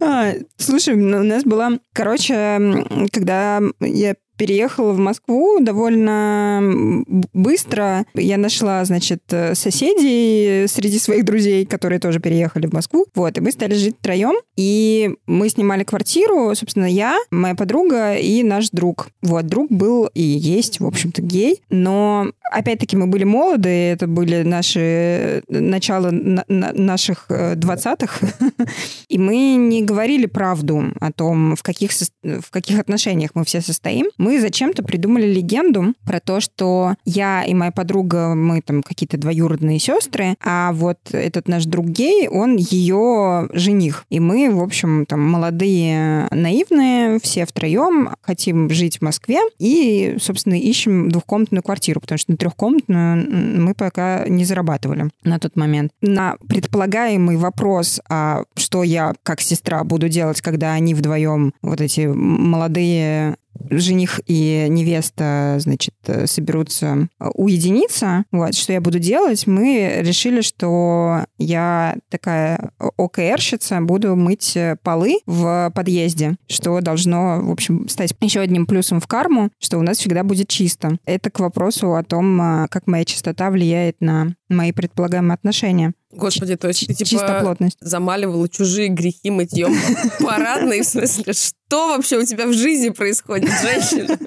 А, 0.00 0.32
слушай, 0.58 0.94
ну, 0.94 1.20
у 1.20 1.22
нас 1.22 1.44
была... 1.44 1.78
Короче, 1.94 2.84
когда 3.12 3.62
я 3.80 4.14
переехала 4.36 4.92
в 4.92 4.98
Москву 4.98 5.58
довольно 5.60 7.04
быстро. 7.32 8.04
Я 8.14 8.36
нашла, 8.36 8.84
значит, 8.84 9.22
соседей 9.54 10.66
среди 10.68 10.98
своих 10.98 11.24
друзей, 11.24 11.66
которые 11.66 11.98
тоже 11.98 12.20
переехали 12.20 12.66
в 12.66 12.72
Москву. 12.72 13.06
Вот, 13.14 13.36
и 13.38 13.40
мы 13.40 13.50
стали 13.52 13.74
жить 13.74 13.96
втроем. 13.98 14.34
И 14.56 15.14
мы 15.26 15.48
снимали 15.48 15.84
квартиру, 15.84 16.54
собственно, 16.54 16.86
я, 16.86 17.16
моя 17.30 17.54
подруга 17.54 18.14
и 18.14 18.42
наш 18.42 18.70
друг. 18.70 19.08
Вот, 19.22 19.46
друг 19.46 19.70
был 19.70 20.08
и 20.14 20.22
есть, 20.22 20.80
в 20.80 20.86
общем-то, 20.86 21.22
гей. 21.22 21.62
Но, 21.70 22.30
опять-таки, 22.50 22.96
мы 22.96 23.06
были 23.06 23.24
молоды, 23.24 23.68
это 23.68 24.06
были 24.06 24.42
наши... 24.42 24.80
э, 24.80 25.40
начало 25.48 26.10
на- 26.10 26.44
на- 26.48 26.72
наших 26.72 27.26
э, 27.28 27.54
двадцатых. 27.56 28.20
И 29.08 29.18
мы 29.18 29.54
не 29.56 29.82
говорили 29.82 30.26
правду 30.26 30.84
о 31.00 31.12
том, 31.12 31.56
в 31.56 31.62
каких, 31.62 31.90
в 32.22 32.50
каких 32.50 32.78
отношениях 32.78 33.30
мы 33.34 33.44
все 33.44 33.60
состоим. 33.60 34.06
Мы 34.26 34.40
зачем-то 34.40 34.82
придумали 34.82 35.32
легенду 35.32 35.94
про 36.04 36.18
то, 36.18 36.40
что 36.40 36.96
я 37.04 37.44
и 37.44 37.54
моя 37.54 37.70
подруга, 37.70 38.34
мы 38.34 38.60
там 38.60 38.82
какие-то 38.82 39.16
двоюродные 39.18 39.78
сестры, 39.78 40.34
а 40.44 40.72
вот 40.72 40.98
этот 41.12 41.46
наш 41.46 41.64
друг 41.66 41.86
гей, 41.86 42.26
он 42.26 42.56
ее 42.56 43.48
жених. 43.52 44.04
И 44.10 44.18
мы, 44.18 44.52
в 44.52 44.60
общем, 44.60 45.06
там 45.06 45.20
молодые, 45.20 46.26
наивные, 46.32 47.20
все 47.22 47.46
втроем 47.46 48.16
хотим 48.20 48.68
жить 48.68 48.98
в 48.98 49.02
Москве 49.02 49.38
и, 49.60 50.16
собственно, 50.20 50.58
ищем 50.58 51.08
двухкомнатную 51.08 51.62
квартиру, 51.62 52.00
потому 52.00 52.18
что 52.18 52.32
на 52.32 52.36
трехкомнатную 52.36 53.60
мы 53.60 53.74
пока 53.74 54.26
не 54.26 54.44
зарабатывали 54.44 55.08
на 55.22 55.38
тот 55.38 55.54
момент. 55.54 55.92
На 56.00 56.34
предполагаемый 56.48 57.36
вопрос, 57.36 58.00
а 58.08 58.42
что 58.56 58.82
я 58.82 59.14
как 59.22 59.40
сестра 59.40 59.84
буду 59.84 60.08
делать, 60.08 60.40
когда 60.40 60.72
они 60.72 60.94
вдвоем, 60.94 61.54
вот 61.62 61.80
эти 61.80 62.08
молодые 62.08 63.36
жених 63.70 64.20
и 64.26 64.66
невеста, 64.68 65.56
значит, 65.58 65.94
э, 66.06 66.26
соберутся 66.26 67.08
э, 67.18 67.28
уединиться, 67.34 68.24
вот, 68.32 68.54
что 68.54 68.72
я 68.72 68.80
буду 68.80 68.98
делать, 68.98 69.46
мы 69.46 70.00
решили, 70.00 70.40
что 70.40 71.24
я 71.38 71.96
такая 72.10 72.70
ОКРщица, 72.78 73.80
буду 73.80 74.16
мыть 74.16 74.56
э, 74.56 74.76
полы 74.82 75.20
в 75.26 75.72
подъезде, 75.74 76.36
что 76.48 76.80
должно, 76.80 77.40
в 77.42 77.50
общем, 77.50 77.88
стать 77.88 78.14
еще 78.20 78.40
одним 78.40 78.66
плюсом 78.66 79.00
в 79.00 79.06
карму, 79.06 79.50
что 79.58 79.78
у 79.78 79.82
нас 79.82 79.98
всегда 79.98 80.24
будет 80.24 80.48
чисто. 80.48 80.98
Это 81.04 81.30
к 81.30 81.40
вопросу 81.40 81.94
о 81.94 82.02
том, 82.02 82.40
э, 82.40 82.68
как 82.68 82.86
моя 82.86 83.04
чистота 83.04 83.50
влияет 83.50 84.00
на 84.00 84.34
мои 84.48 84.72
предполагаемые 84.72 85.34
отношения. 85.34 85.92
Господи, 86.16 86.56
то 86.56 86.68
есть 86.68 86.86
ты 86.86 86.94
типа 86.94 87.08
Чистоплотность. 87.10 87.78
замаливала 87.80 88.48
чужие 88.48 88.88
грехи 88.88 89.30
мытьем 89.30 89.76
парадной, 90.20 90.80
в 90.80 90.86
смысле, 90.86 91.32
что 91.32 91.88
вообще 91.88 92.18
у 92.18 92.24
тебя 92.24 92.46
в 92.46 92.52
жизни 92.52 92.88
происходит, 92.90 93.50
женщина? 93.62 94.18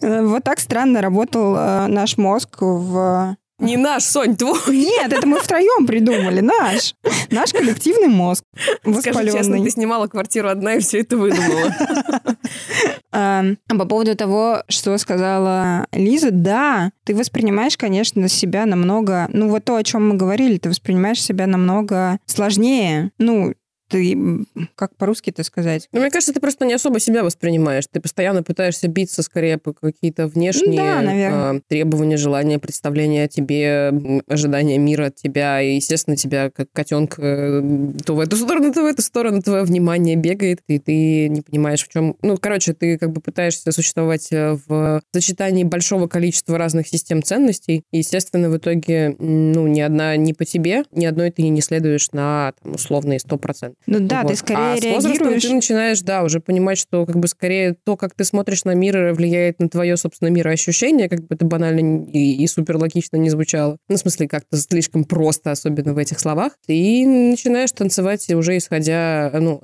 Э, 0.00 0.22
Вот 0.26 0.44
так 0.44 0.60
странно 0.60 1.00
работал 1.00 1.54
э, 1.56 1.86
наш 1.88 2.16
мозг 2.16 2.58
в 2.60 3.36
Не 3.58 3.76
наш, 3.76 4.04
Сонь, 4.04 4.36
твой. 4.36 4.58
Нет, 4.68 5.12
это 5.12 5.26
мы 5.26 5.38
втроем 5.40 5.86
придумали, 5.86 6.40
наш. 6.40 6.94
Наш 7.30 7.52
коллективный 7.52 8.08
мозг 8.08 8.44
Скажи 8.82 9.02
честно, 9.02 9.12
воспаленный. 9.22 9.64
ты 9.64 9.70
снимала 9.70 10.06
квартиру 10.06 10.48
одна 10.48 10.74
и 10.74 10.80
все 10.80 11.00
это 11.00 11.16
выдумала. 11.16 11.74
А 13.12 13.44
по 13.68 13.84
поводу 13.84 14.16
того, 14.16 14.62
что 14.68 14.96
сказала 14.98 15.86
Лиза, 15.92 16.30
да, 16.30 16.92
ты 17.04 17.14
воспринимаешь, 17.14 17.76
конечно, 17.76 18.28
себя 18.28 18.66
намного... 18.66 19.28
Ну, 19.32 19.48
вот 19.48 19.64
то, 19.64 19.76
о 19.76 19.84
чем 19.84 20.08
мы 20.08 20.14
говорили, 20.14 20.58
ты 20.58 20.68
воспринимаешь 20.68 21.22
себя 21.22 21.46
намного 21.46 22.18
сложнее. 22.26 23.12
Ну, 23.18 23.54
ты... 23.92 24.46
Как 24.74 24.96
по-русски 24.96 25.30
это 25.30 25.44
сказать? 25.44 25.88
Ну, 25.92 26.00
мне 26.00 26.10
кажется, 26.10 26.32
ты 26.32 26.40
просто 26.40 26.64
не 26.64 26.72
особо 26.72 26.98
себя 26.98 27.22
воспринимаешь. 27.22 27.84
Ты 27.90 28.00
постоянно 28.00 28.42
пытаешься 28.42 28.88
биться 28.88 29.22
скорее 29.22 29.58
по 29.58 29.74
какие-то 29.74 30.26
внешние 30.26 30.80
Да, 30.80 31.02
наверное. 31.02 31.58
а, 31.58 31.60
требования, 31.68 32.16
желания, 32.16 32.58
представления 32.58 33.24
о 33.24 33.28
тебе, 33.28 34.22
ожидания 34.26 34.78
мира 34.78 35.06
от 35.06 35.16
тебя. 35.16 35.60
И, 35.60 35.74
естественно, 35.74 36.16
тебя 36.16 36.50
как 36.50 36.72
котенка 36.72 37.20
э, 37.20 37.62
то 38.04 38.14
в 38.14 38.20
эту 38.20 38.36
сторону, 38.36 38.72
то 38.72 38.82
в 38.82 38.86
эту 38.86 39.02
сторону 39.02 39.42
твое 39.42 39.62
внимание 39.64 40.16
бегает, 40.16 40.60
и 40.68 40.78
ты 40.78 41.28
не 41.28 41.42
понимаешь, 41.42 41.84
в 41.84 41.88
чем... 41.88 42.16
Ну, 42.22 42.38
короче, 42.38 42.72
ты 42.72 42.96
как 42.96 43.12
бы 43.12 43.20
пытаешься 43.20 43.70
существовать 43.72 44.28
э, 44.32 44.56
в 44.66 45.02
сочетании 45.12 45.64
большого 45.64 46.06
количества 46.06 46.56
разных 46.56 46.88
систем 46.88 47.22
ценностей. 47.22 47.84
И, 47.92 47.98
естественно, 47.98 48.48
в 48.48 48.56
итоге, 48.56 49.14
ну, 49.18 49.66
ни 49.66 49.80
одна 49.80 50.16
не 50.16 50.32
по 50.32 50.46
тебе, 50.46 50.84
ни 50.92 51.04
одной 51.04 51.30
ты 51.30 51.42
не 51.42 51.60
следуешь 51.60 52.10
на 52.12 52.54
там, 52.62 52.74
условные 52.74 53.18
100%. 53.18 53.74
Ну 53.86 54.00
да, 54.00 54.22
Вот. 54.22 54.30
ты 54.30 54.36
скорее 54.36 54.74
а 54.74 54.76
с 54.76 54.84
возрастом 54.84 55.28
реагируешь... 55.28 55.42
ты 55.42 55.54
начинаешь, 55.54 56.00
да, 56.02 56.22
уже 56.22 56.40
понимать, 56.40 56.78
что 56.78 57.04
как 57.06 57.16
бы 57.16 57.28
скорее 57.28 57.76
то, 57.84 57.96
как 57.96 58.14
ты 58.14 58.24
смотришь 58.24 58.64
на 58.64 58.74
мир, 58.74 59.12
влияет 59.12 59.60
на 59.60 59.68
твое, 59.68 59.96
собственно, 59.96 60.28
мироощущение, 60.28 61.08
как 61.08 61.20
бы 61.20 61.26
это 61.30 61.44
банально 61.44 62.04
и, 62.06 62.34
и 62.34 62.46
супер 62.46 62.76
логично 62.76 63.16
не 63.16 63.30
звучало. 63.30 63.76
Ну, 63.88 63.96
в 63.96 63.98
смысле, 63.98 64.28
как-то 64.28 64.56
слишком 64.56 65.04
просто, 65.04 65.50
особенно 65.50 65.94
в 65.94 65.98
этих 65.98 66.20
словах. 66.20 66.52
И 66.68 67.04
начинаешь 67.04 67.72
танцевать 67.72 68.28
уже 68.30 68.56
исходя, 68.56 69.30
ну, 69.34 69.60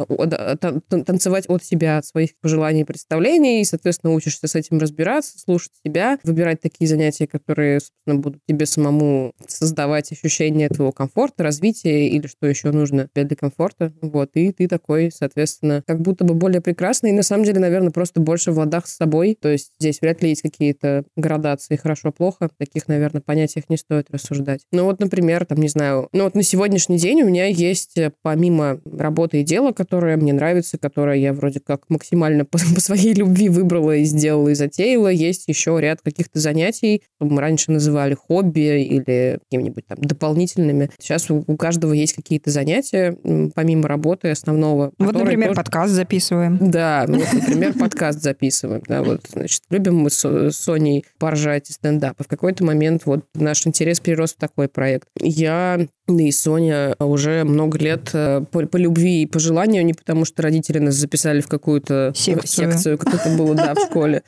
танцевать 0.88 1.46
от 1.48 1.64
себя, 1.64 1.98
от 1.98 2.06
своих 2.06 2.30
пожеланий 2.40 2.82
и 2.82 2.84
представлений, 2.84 3.60
и, 3.60 3.64
соответственно, 3.64 4.12
учишься 4.14 4.46
с 4.46 4.54
этим 4.54 4.78
разбираться, 4.78 5.38
слушать 5.38 5.72
себя, 5.84 6.18
выбирать 6.24 6.60
такие 6.60 6.88
занятия, 6.88 7.26
которые, 7.26 7.80
собственно, 7.80 8.16
будут 8.16 8.42
тебе 8.46 8.66
самому 8.66 9.32
создавать 9.46 10.10
ощущение 10.12 10.68
твоего 10.68 10.92
комфорта, 10.92 11.44
развития 11.44 12.08
или 12.08 12.26
что 12.26 12.46
еще 12.46 12.70
нужно 12.72 13.08
для 13.14 13.24
комфорта. 13.36 13.92
Вот, 14.08 14.30
и 14.34 14.52
ты 14.52 14.68
такой, 14.68 15.10
соответственно, 15.12 15.82
как 15.86 16.00
будто 16.00 16.24
бы 16.24 16.34
более 16.34 16.60
прекрасный, 16.60 17.10
и 17.10 17.12
на 17.12 17.22
самом 17.22 17.44
деле, 17.44 17.60
наверное, 17.60 17.90
просто 17.90 18.20
больше 18.20 18.52
в 18.52 18.58
ладах 18.58 18.86
с 18.86 18.96
собой. 18.96 19.36
То 19.40 19.48
есть 19.48 19.72
здесь 19.78 20.00
вряд 20.00 20.22
ли 20.22 20.30
есть 20.30 20.42
какие-то 20.42 21.04
градации 21.16 21.76
хорошо-плохо. 21.76 22.50
Таких, 22.58 22.88
наверное, 22.88 23.20
понятиях 23.20 23.68
не 23.68 23.76
стоит 23.76 24.06
рассуждать. 24.10 24.62
Ну 24.72 24.84
вот, 24.84 25.00
например, 25.00 25.44
там, 25.44 25.58
не 25.58 25.68
знаю, 25.68 26.08
ну 26.12 26.24
вот 26.24 26.34
на 26.34 26.42
сегодняшний 26.42 26.98
день 26.98 27.22
у 27.22 27.26
меня 27.26 27.46
есть, 27.46 27.96
э, 27.96 28.12
помимо 28.22 28.80
работы 28.90 29.40
и 29.40 29.44
дела, 29.44 29.72
которое 29.72 30.16
мне 30.16 30.32
нравится, 30.32 30.78
которое 30.78 31.18
я 31.18 31.32
вроде 31.32 31.60
как 31.60 31.88
максимально 31.88 32.44
по, 32.44 32.58
по 32.58 32.80
своей 32.80 33.14
любви 33.14 33.48
выбрала 33.48 33.96
и 33.96 34.04
сделала 34.04 34.48
и 34.48 34.54
затеяла, 34.54 35.08
есть 35.08 35.48
еще 35.48 35.76
ряд 35.80 36.00
каких-то 36.02 36.38
занятий, 36.38 37.02
мы 37.20 37.40
раньше 37.40 37.70
называли 37.70 38.14
хобби 38.14 38.82
или 38.82 39.38
какими-нибудь 39.44 39.86
там 39.86 39.98
дополнительными. 40.00 40.90
Сейчас 40.98 41.30
у, 41.30 41.44
у 41.46 41.56
каждого 41.56 41.92
есть 41.92 42.14
какие-то 42.14 42.50
занятия, 42.50 43.16
помимо 43.54 43.88
работы 43.88 43.97
основного. 44.32 44.92
Вот, 44.98 45.06
которые 45.08 45.24
например, 45.24 45.48
тоже- 45.48 45.56
подкаст 45.56 45.92
записываем. 45.92 46.58
да, 46.60 47.04
ну, 47.08 47.18
вот, 47.18 47.32
например, 47.32 47.74
подкаст 47.78 48.22
записываем. 48.22 48.82
Да, 48.86 49.02
вот, 49.02 49.20
значит, 49.32 49.62
любим 49.70 49.96
мы 49.96 50.10
с 50.10 50.24
с 50.24 50.56
Соней 50.56 51.04
поржать 51.18 51.70
и 51.70 51.72
стендап. 51.72 52.20
И 52.20 52.24
в 52.24 52.28
какой-то 52.28 52.64
момент 52.64 53.02
вот 53.06 53.24
наш 53.34 53.66
интерес 53.66 54.00
перерос 54.00 54.34
в 54.34 54.36
такой 54.36 54.68
проект. 54.68 55.08
Я 55.20 55.86
да 56.08 56.22
и 56.22 56.30
Соня 56.32 56.96
уже 56.98 57.44
много 57.44 57.78
лет 57.78 58.10
э, 58.14 58.42
по, 58.50 58.66
по 58.66 58.76
любви 58.78 59.22
и 59.22 59.26
по 59.26 59.38
желанию, 59.38 59.84
не 59.84 59.92
потому 59.92 60.24
что 60.24 60.42
родители 60.42 60.78
нас 60.78 60.94
записали 60.94 61.40
в 61.42 61.48
какую-то 61.48 62.12
Секцию. 62.14 62.70
секцию 62.72 62.98
как 62.98 63.14
это 63.14 63.36
было, 63.36 63.54
да, 63.54 63.74
в 63.74 63.78
школе. 63.78 64.22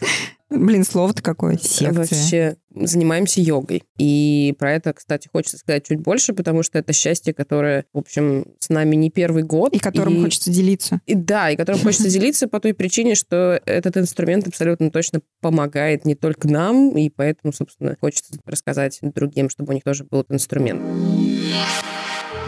Блин, 0.51 0.85
слово-то 0.85 1.23
какое. 1.23 1.57
Секция. 1.57 1.93
Вообще 1.93 2.57
занимаемся 2.75 3.41
йогой. 3.41 3.85
И 3.99 4.55
про 4.59 4.73
это, 4.73 4.93
кстати, 4.93 5.29
хочется 5.33 5.59
сказать 5.59 5.87
чуть 5.87 6.01
больше, 6.01 6.33
потому 6.33 6.63
что 6.63 6.79
это 6.79 6.93
счастье, 6.93 7.33
которое, 7.33 7.85
в 7.93 7.99
общем, 7.99 8.47
с 8.59 8.69
нами 8.69 8.97
не 8.97 9.11
первый 9.11 9.45
год. 9.45 9.73
И 9.75 9.79
которым 9.79 10.23
хочется 10.23 10.51
делиться. 10.51 11.01
И 11.07 11.15
да, 11.15 11.51
и 11.51 11.57
которым 11.57 11.81
хочется 11.81 12.11
делиться 12.11 12.49
по 12.49 12.59
той 12.59 12.75
причине, 12.75 13.15
что 13.15 13.61
этот 13.65 13.97
инструмент 13.97 14.49
абсолютно 14.49 14.91
точно 14.91 15.21
помогает 15.41 16.05
не 16.05 16.17
только 16.17 16.49
нам, 16.49 16.97
и 16.97 17.09
поэтому, 17.11 17.53
собственно, 17.53 17.97
хочется 18.01 18.35
рассказать 18.45 18.99
другим, 19.03 19.51
чтобы 19.51 19.71
у 19.71 19.75
них 19.75 19.85
тоже 19.85 20.05
был 20.05 20.21
этот 20.21 20.33
инструмент. 20.33 20.83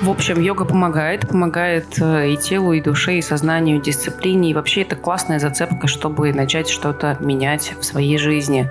В 0.03 0.11
общем, 0.11 0.41
йога 0.41 0.65
помогает. 0.65 1.29
Помогает 1.29 1.97
э, 2.01 2.31
и 2.31 2.37
телу, 2.37 2.73
и 2.73 2.81
душе, 2.81 3.19
и 3.19 3.23
сознанию, 3.23 3.79
и 3.79 3.81
дисциплине. 3.81 4.51
И 4.51 4.55
вообще 4.55 4.83
это 4.83 4.97
классная 4.97 5.38
зацепка, 5.38 5.87
чтобы 5.87 6.33
начать 6.33 6.69
что-то 6.69 7.17
менять 7.21 7.75
в 7.79 7.85
своей 7.85 8.19
жизни. 8.19 8.69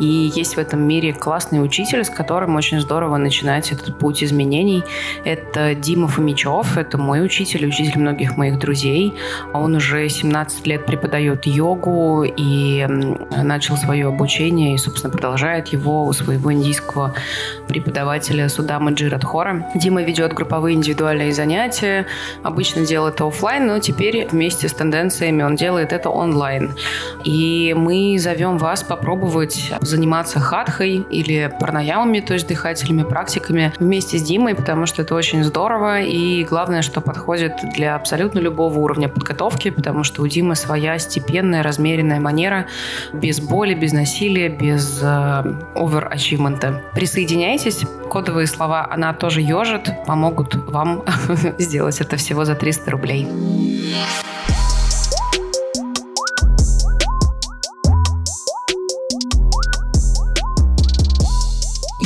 И 0.00 0.32
есть 0.34 0.56
в 0.56 0.58
этом 0.58 0.80
мире 0.80 1.12
классный 1.12 1.62
учитель, 1.62 2.02
с 2.06 2.08
которым 2.08 2.56
очень 2.56 2.80
здорово 2.80 3.18
начинать 3.18 3.70
этот 3.70 3.98
путь 3.98 4.24
изменений. 4.24 4.82
Это 5.26 5.74
Дима 5.74 6.08
Фомичев. 6.08 6.78
Это 6.78 6.96
мой 6.96 7.22
учитель, 7.22 7.66
учитель 7.66 8.00
многих 8.00 8.38
моих 8.38 8.58
друзей. 8.58 9.12
Он 9.52 9.76
уже 9.76 10.08
17 10.08 10.66
лет 10.66 10.86
преподает 10.86 11.44
йогу 11.44 12.24
и 12.24 12.86
начал 13.42 13.76
свое 13.76 14.06
обучение 14.06 14.74
и, 14.74 14.78
собственно, 14.78 15.12
продолжает 15.12 15.68
его 15.68 16.06
у 16.06 16.12
своего 16.14 16.50
индийского 16.50 17.14
преподавателя 17.68 18.48
Судама 18.48 18.92
Джирадхора. 18.92 19.66
Дима 19.74 20.02
ведет 20.02 20.32
групповые 20.62 20.76
индивидуальные 20.76 21.32
занятия. 21.32 22.06
Обычно 22.44 22.86
делает 22.86 23.14
это 23.14 23.26
офлайн, 23.26 23.66
но 23.66 23.78
теперь 23.80 24.28
вместе 24.30 24.68
с 24.68 24.72
тенденциями 24.72 25.42
он 25.42 25.56
делает 25.56 25.92
это 25.92 26.08
онлайн. 26.08 26.70
И 27.24 27.74
мы 27.76 28.16
зовем 28.18 28.58
вас 28.58 28.84
попробовать 28.84 29.72
заниматься 29.80 30.38
хатхой 30.38 31.04
или 31.10 31.52
парнаямами, 31.60 32.20
то 32.20 32.34
есть 32.34 32.46
дыхательными 32.46 33.02
практиками 33.02 33.72
вместе 33.80 34.18
с 34.18 34.22
Димой, 34.22 34.54
потому 34.54 34.86
что 34.86 35.02
это 35.02 35.16
очень 35.16 35.42
здорово. 35.42 36.02
И 36.02 36.44
главное, 36.44 36.82
что 36.82 37.00
подходит 37.00 37.54
для 37.74 37.96
абсолютно 37.96 38.38
любого 38.38 38.78
уровня 38.78 39.08
подготовки, 39.08 39.70
потому 39.70 40.04
что 40.04 40.22
у 40.22 40.28
Димы 40.28 40.54
своя 40.54 40.98
степенная, 40.98 41.62
размеренная 41.62 42.20
манера, 42.20 42.66
без 43.12 43.40
боли, 43.40 43.74
без 43.74 43.92
насилия, 43.92 44.48
без 44.48 45.00
э, 45.02 45.42
оверачивмента. 45.74 46.82
Присоединяйтесь. 46.94 47.84
Кодовые 48.08 48.46
слова 48.46 48.86
«она 48.90 49.14
тоже 49.14 49.40
ежит» 49.40 49.90
помогут 50.06 50.51
вам 50.54 51.04
сделать 51.58 52.00
это 52.00 52.16
всего 52.16 52.44
за 52.44 52.54
300 52.54 52.90
рублей. 52.90 53.28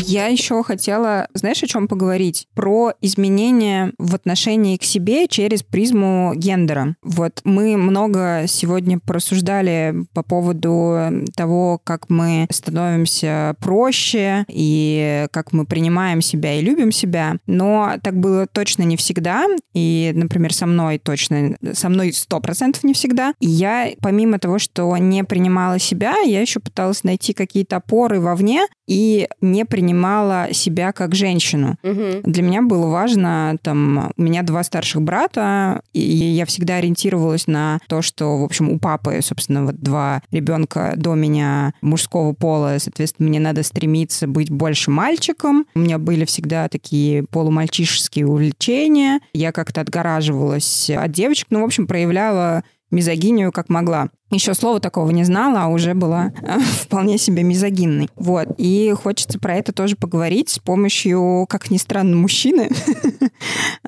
Я 0.09 0.29
еще 0.29 0.63
хотела, 0.63 1.27
знаешь, 1.35 1.65
о 1.65 1.67
чем 1.67 1.89
поговорить? 1.89 2.47
Про 2.55 2.93
изменения 3.01 3.93
в 3.99 4.15
отношении 4.15 4.77
к 4.77 4.85
себе 4.85 5.27
через 5.27 5.65
призму 5.65 6.33
гендера. 6.37 6.95
Вот 7.03 7.41
мы 7.43 7.77
много 7.77 8.45
сегодня 8.47 9.01
порассуждали 9.01 10.07
по 10.15 10.23
поводу 10.23 11.25
того, 11.35 11.81
как 11.83 12.09
мы 12.09 12.47
становимся 12.53 13.57
проще 13.59 14.45
и 14.49 15.27
как 15.33 15.53
мы 15.53 15.67
принимаем 15.67 16.23
себя 16.23 16.55
и 16.55 16.63
любим 16.63 16.93
себя, 16.93 17.39
но 17.49 17.95
так 18.01 18.17
было 18.17 18.47
точно 18.47 18.85
не 18.85 18.97
всегда, 18.97 19.47
и, 19.75 20.13
например, 20.15 20.55
со 20.55 20.67
мной 20.67 20.99
точно, 20.99 21.57
со 21.73 21.89
мной 21.89 22.13
сто 22.13 22.39
процентов 22.39 22.85
не 22.85 22.95
всегда. 22.95 23.35
И 23.41 23.49
я, 23.49 23.91
помимо 24.01 24.39
того, 24.39 24.61
что 24.61 24.97
не 24.99 25.25
принимала 25.25 25.81
себя, 25.81 26.17
я 26.21 26.41
еще 26.41 26.61
пыталась 26.61 27.03
найти 27.03 27.33
какие-то 27.33 27.77
опоры 27.77 28.21
вовне 28.21 28.67
и 28.87 29.29
не 29.41 29.65
принимала 29.65 29.96
воспринимала 29.97 30.53
себя 30.53 30.93
как 30.93 31.15
женщину. 31.15 31.77
Угу. 31.83 32.31
Для 32.31 32.43
меня 32.43 32.63
было 32.63 32.87
важно, 32.87 33.57
там, 33.63 34.13
у 34.17 34.23
меня 34.23 34.43
два 34.43 34.63
старших 34.63 35.03
брата, 35.03 35.83
и 35.93 36.01
я 36.01 36.45
всегда 36.47 36.77
ориентировалась 36.77 37.47
на 37.47 37.79
то, 37.89 38.03
что, 38.03 38.37
в 38.39 38.45
общем, 38.45 38.71
у 38.71 38.79
папы, 38.79 39.19
собственно, 39.23 39.65
вот 39.65 39.77
два 39.81 40.23
ребенка 40.31 40.95
до 40.97 41.15
меня 41.15 41.73
мужского 41.81 42.33
пола, 42.33 42.77
соответственно, 42.79 43.29
мне 43.29 43.41
надо 43.41 43.63
стремиться 43.63 44.27
быть 44.27 44.51
больше 44.51 44.91
мальчиком. 44.91 45.67
У 45.75 45.81
меня 45.81 45.99
были 45.99 46.25
всегда 46.25 46.69
такие 46.69 47.25
полумальчишеские 47.31 48.27
увлечения. 48.27 49.21
Я 49.33 49.53
как-то 49.53 49.81
отгораживалась 49.81 50.91
от 50.91 51.11
девочек, 51.13 51.49
ну, 51.51 51.63
в 51.63 51.65
общем, 51.65 51.87
проявляла 51.87 52.63
мизогинию 52.97 53.53
как 53.53 53.69
могла. 53.69 54.09
Еще 54.31 54.55
слова 54.55 54.81
такого 54.81 55.11
не 55.13 55.23
знала, 55.23 55.63
а 55.63 55.69
уже 55.69 55.95
была 55.95 56.33
э, 56.43 56.59
вполне 56.81 57.17
себе 57.17 57.45
мизогинной. 57.45 58.09
Вот. 58.17 58.49
И 58.59 58.93
хочется 59.01 59.39
про 59.39 59.55
это 59.55 59.73
тоже 59.73 59.95
поговорить 59.95 60.49
с 60.49 60.59
помощью, 60.59 61.47
как 61.49 61.71
ни 61.71 61.79
странно, 61.79 62.17
мужчины. 62.17 62.71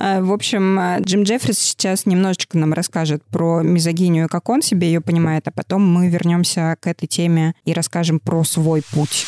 Э, 0.01 0.21
в 0.21 0.33
общем, 0.33 0.79
э, 0.79 1.01
Джим 1.01 1.25
Джеффрис 1.25 1.59
сейчас 1.59 2.07
немножечко 2.07 2.57
нам 2.57 2.73
расскажет 2.73 3.25
про 3.25 3.63
мизогинию, 3.63 4.29
как 4.29 4.49
он 4.49 4.63
себе 4.63 4.87
ее 4.89 5.01
понимает, 5.01 5.49
а 5.49 5.51
потом 5.51 5.83
мы 5.83 6.09
вернемся 6.09 6.77
к 6.79 6.87
этой 6.87 7.07
теме 7.07 7.55
и 7.65 7.73
расскажем 7.73 8.21
про 8.21 8.45
свой 8.45 8.83
путь. 8.93 9.27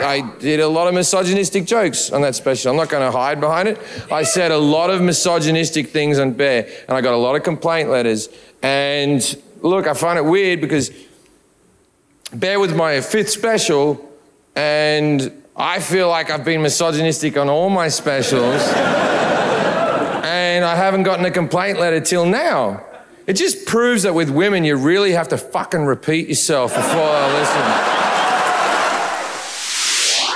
I 0.00 0.20
did 0.40 0.60
a 0.60 0.68
lot 0.68 0.88
of 0.88 0.94
misogynistic 0.94 1.64
jokes 1.64 2.10
on 2.10 2.20
that 2.22 2.34
special. 2.34 2.70
I'm 2.70 2.76
not 2.76 2.90
going 2.90 3.02
to 3.02 3.16
hide 3.16 3.40
behind 3.40 3.68
it. 3.68 3.78
I 4.10 4.24
said 4.24 4.50
a 4.50 4.58
lot 4.58 4.90
of 4.90 5.00
misogynistic 5.00 5.88
things 5.88 6.18
on 6.18 6.32
Bear, 6.32 6.68
and 6.88 6.96
I 6.96 7.00
got 7.00 7.14
a 7.14 7.16
lot 7.16 7.34
of 7.34 7.42
complaint 7.42 7.90
letters. 7.90 8.28
And 8.61 9.41
look, 9.61 9.87
I 9.87 9.93
find 9.93 10.17
it 10.17 10.25
weird 10.25 10.61
because 10.61 10.91
Bear 12.33 12.59
was 12.59 12.73
my 12.73 13.01
fifth 13.01 13.29
special, 13.29 13.99
and 14.55 15.43
I 15.55 15.79
feel 15.79 16.09
like 16.09 16.29
I've 16.29 16.45
been 16.45 16.61
misogynistic 16.61 17.37
on 17.37 17.49
all 17.49 17.69
my 17.69 17.89
specials. 17.89 18.61
and 20.23 20.63
I 20.63 20.75
haven't 20.75 21.03
gotten 21.03 21.25
a 21.25 21.31
complaint 21.31 21.79
letter 21.79 21.99
till 21.99 22.25
now. 22.25 22.83
It 23.27 23.33
just 23.33 23.65
proves 23.65 24.03
that 24.03 24.13
with 24.13 24.29
women, 24.29 24.63
you 24.63 24.75
really 24.77 25.11
have 25.11 25.27
to 25.29 25.37
fucking 25.37 25.81
repeat 25.85 26.27
yourself 26.29 26.73
before 26.75 27.01
I 27.01 27.33
listen. 27.39 28.01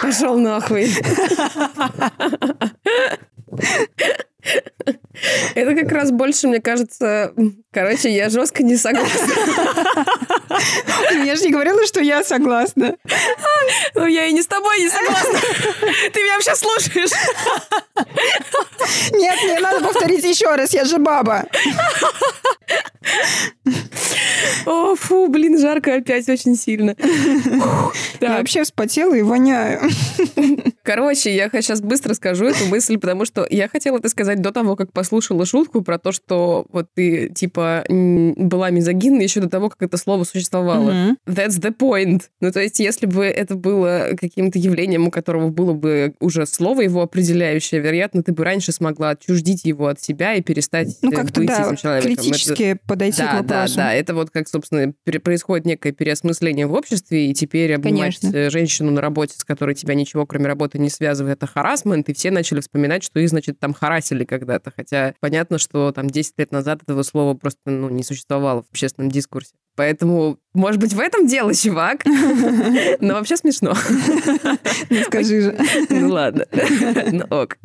Пошел 0.02 0.38
нахуй. 0.38 0.86
Это 5.55 5.75
как 5.75 5.93
раз 5.93 6.11
больше, 6.11 6.49
мне 6.49 6.61
кажется... 6.61 7.33
Короче, 7.73 8.11
я 8.11 8.29
жестко 8.29 8.63
не 8.63 8.77
согласна. 8.77 9.35
Я 11.25 11.37
же 11.37 11.45
не 11.45 11.53
говорила, 11.53 11.87
что 11.87 12.01
я 12.01 12.25
согласна. 12.25 12.97
Ну, 13.95 14.07
я 14.07 14.27
и 14.27 14.33
не 14.33 14.43
с 14.43 14.47
тобой 14.47 14.79
не 14.79 14.89
согласна. 14.89 15.39
Ты 16.13 16.23
меня 16.23 16.35
вообще 16.35 16.55
слушаешь? 16.57 17.11
Нет, 19.13 19.39
мне 19.45 19.61
надо 19.61 19.81
повторить 19.85 20.25
еще 20.25 20.55
раз, 20.55 20.73
я 20.73 20.85
же 20.85 20.99
баба. 20.99 21.45
О, 24.67 24.95
фу, 24.95 25.29
блин, 25.29 25.59
жарко 25.59 25.97
опять 25.97 26.29
очень 26.29 26.55
сильно. 26.55 26.95
Я 28.21 28.39
вообще 28.39 28.65
вспотела 28.65 29.15
и 29.15 29.23
воняю. 29.23 29.81
Короче, 30.83 31.35
я 31.35 31.49
сейчас 31.51 31.81
быстро 31.81 32.15
скажу 32.15 32.47
эту 32.47 32.67
мысль, 32.67 32.99
потому 32.99 33.25
что 33.25 33.47
я 33.49 33.69
хотела 33.69 33.99
это 33.99 34.09
сказать 34.09 34.41
до 34.41 34.53
того, 34.53 34.77
как 34.77 34.93
послушала 34.93 35.47
шутку 35.47 35.83
про 35.83 35.99
то, 35.99 36.13
что 36.13 36.67
вот 36.71 36.89
ты, 36.95 37.29
типа, 37.29 37.85
была 37.89 38.71
мизогинной 38.71 39.25
еще 39.25 39.41
до 39.41 39.49
того, 39.49 39.71
как 39.71 39.83
это 39.83 39.97
слово 39.97 40.25
существовало. 40.25 41.17
That's 41.27 41.61
the 41.61 41.75
point. 41.77 42.23
Ну, 42.41 42.53
то 42.53 42.61
есть, 42.61 42.81
если 42.81 43.07
бы 43.07 43.25
это 43.25 43.55
было 43.55 44.09
каким-то 44.19 44.59
явлением, 44.59 45.09
у 45.09 45.11
которого 45.11 45.49
было 45.49 45.73
бы 45.73 46.15
уже 46.21 46.47
слово 46.47 46.83
его 46.83 47.03
определяющее, 47.03 47.81
вероятно, 47.81 48.23
ты 48.23 48.33
бы 48.33 48.45
раньше 48.45 48.73
смогла 48.73 49.11
отчуждить 49.11 49.65
его 49.65 49.87
от 49.87 50.01
себя 50.01 50.35
и 50.35 50.43
перестать 50.43 50.99
Ну, 51.03 51.13
э, 51.13 51.15
как-то, 51.15 51.41
быть 51.41 51.49
да, 51.49 52.01
критически 52.01 52.79
подойти 52.91 53.23
да, 53.23 53.29
к 53.29 53.35
вопросу. 53.43 53.77
Да, 53.77 53.85
да, 53.85 53.95
это 53.95 54.15
вот 54.15 54.31
как, 54.31 54.49
собственно, 54.49 54.93
происходит 55.23 55.65
некое 55.65 55.93
переосмысление 55.93 56.67
в 56.67 56.73
обществе, 56.73 57.31
и 57.31 57.35
теперь 57.35 57.75
обнимать 57.75 58.19
Конечно. 58.19 58.37
э, 58.37 58.51
женщину 58.51 58.91
на 58.91 59.01
работе, 59.01 59.35
с 59.39 59.45
которой 59.45 59.75
тебя 59.75 59.95
ничего, 59.95 60.27
кроме 60.27 60.47
работы, 60.47 60.79
не 60.79 60.91
связывает, 60.91 61.37
это 61.37 61.47
харасмент, 61.47 62.09
и 62.09 62.13
все 62.13 62.31
начали 62.31 62.61
вспоминать, 62.61 63.05
что 63.05 63.21
их, 63.21 63.29
значит, 63.29 63.59
там 63.61 63.73
харасили 63.73 64.25
когда-то, 64.25 64.73
хотя 64.75 65.15
понятно, 65.21 65.59
что 65.59 65.93
там 65.93 66.11
10 66.11 66.35
лет 66.39 66.53
назад 66.53 66.83
этого 66.83 67.03
слова 67.03 67.35
просто 67.35 67.61
ну, 67.67 67.89
не 67.89 68.03
существовало 68.03 68.63
в 68.63 68.71
общественном 68.71 69.11
дискурсе. 69.11 69.53
Поэтому, 69.81 70.37
может 70.53 70.79
быть, 70.79 70.93
в 70.93 71.01
этом 71.01 71.27
дело, 71.27 71.55
чувак. 71.55 72.05
Но 73.01 73.15
вообще 73.15 73.39
смешно. 73.39 73.73
Не 74.91 75.05
скажи 75.05 75.41
же. 75.41 75.59
Ну 75.89 76.11
ладно. 76.11 76.45
Ну 77.11 77.25
ок. 77.31 77.57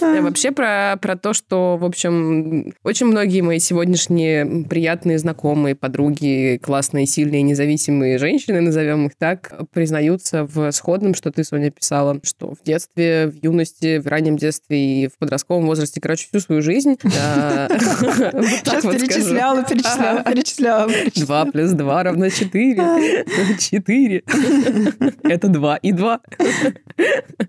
А 0.00 0.20
Вообще 0.20 0.52
про, 0.52 0.96
про 1.02 1.16
то, 1.16 1.32
что, 1.32 1.76
в 1.76 1.84
общем, 1.84 2.74
очень 2.84 3.06
многие 3.06 3.40
мои 3.40 3.58
сегодняшние 3.58 4.66
приятные 4.66 5.18
знакомые, 5.18 5.74
подруги, 5.74 6.60
классные, 6.62 7.06
сильные, 7.06 7.42
независимые 7.42 8.18
женщины, 8.18 8.60
назовем 8.60 9.06
их 9.06 9.16
так, 9.18 9.52
признаются 9.72 10.44
в 10.44 10.70
сходном, 10.70 11.14
что 11.14 11.32
ты, 11.32 11.42
Соня, 11.42 11.72
писала, 11.72 12.20
что 12.22 12.54
в 12.54 12.62
детстве, 12.62 13.26
в 13.26 13.42
юности, 13.42 13.98
в 13.98 14.06
раннем 14.06 14.36
детстве 14.36 14.78
и 14.78 15.08
в 15.08 15.18
подростковом 15.18 15.66
возрасте, 15.66 16.00
короче, 16.00 16.28
всю 16.28 16.38
свою 16.38 16.62
жизнь. 16.62 16.98
Сейчас 17.02 18.82
перечисляла, 18.84 19.64
перечисляла, 19.64 20.22
перечисляла. 20.22 20.92
Два 21.16 21.47
плюс 21.52 21.72
2 21.72 22.02
равно 22.02 22.28
4. 22.28 23.24
4. 23.58 24.22
Это 25.24 25.48
2 25.48 25.76
и 25.76 25.92
2. 25.92 26.20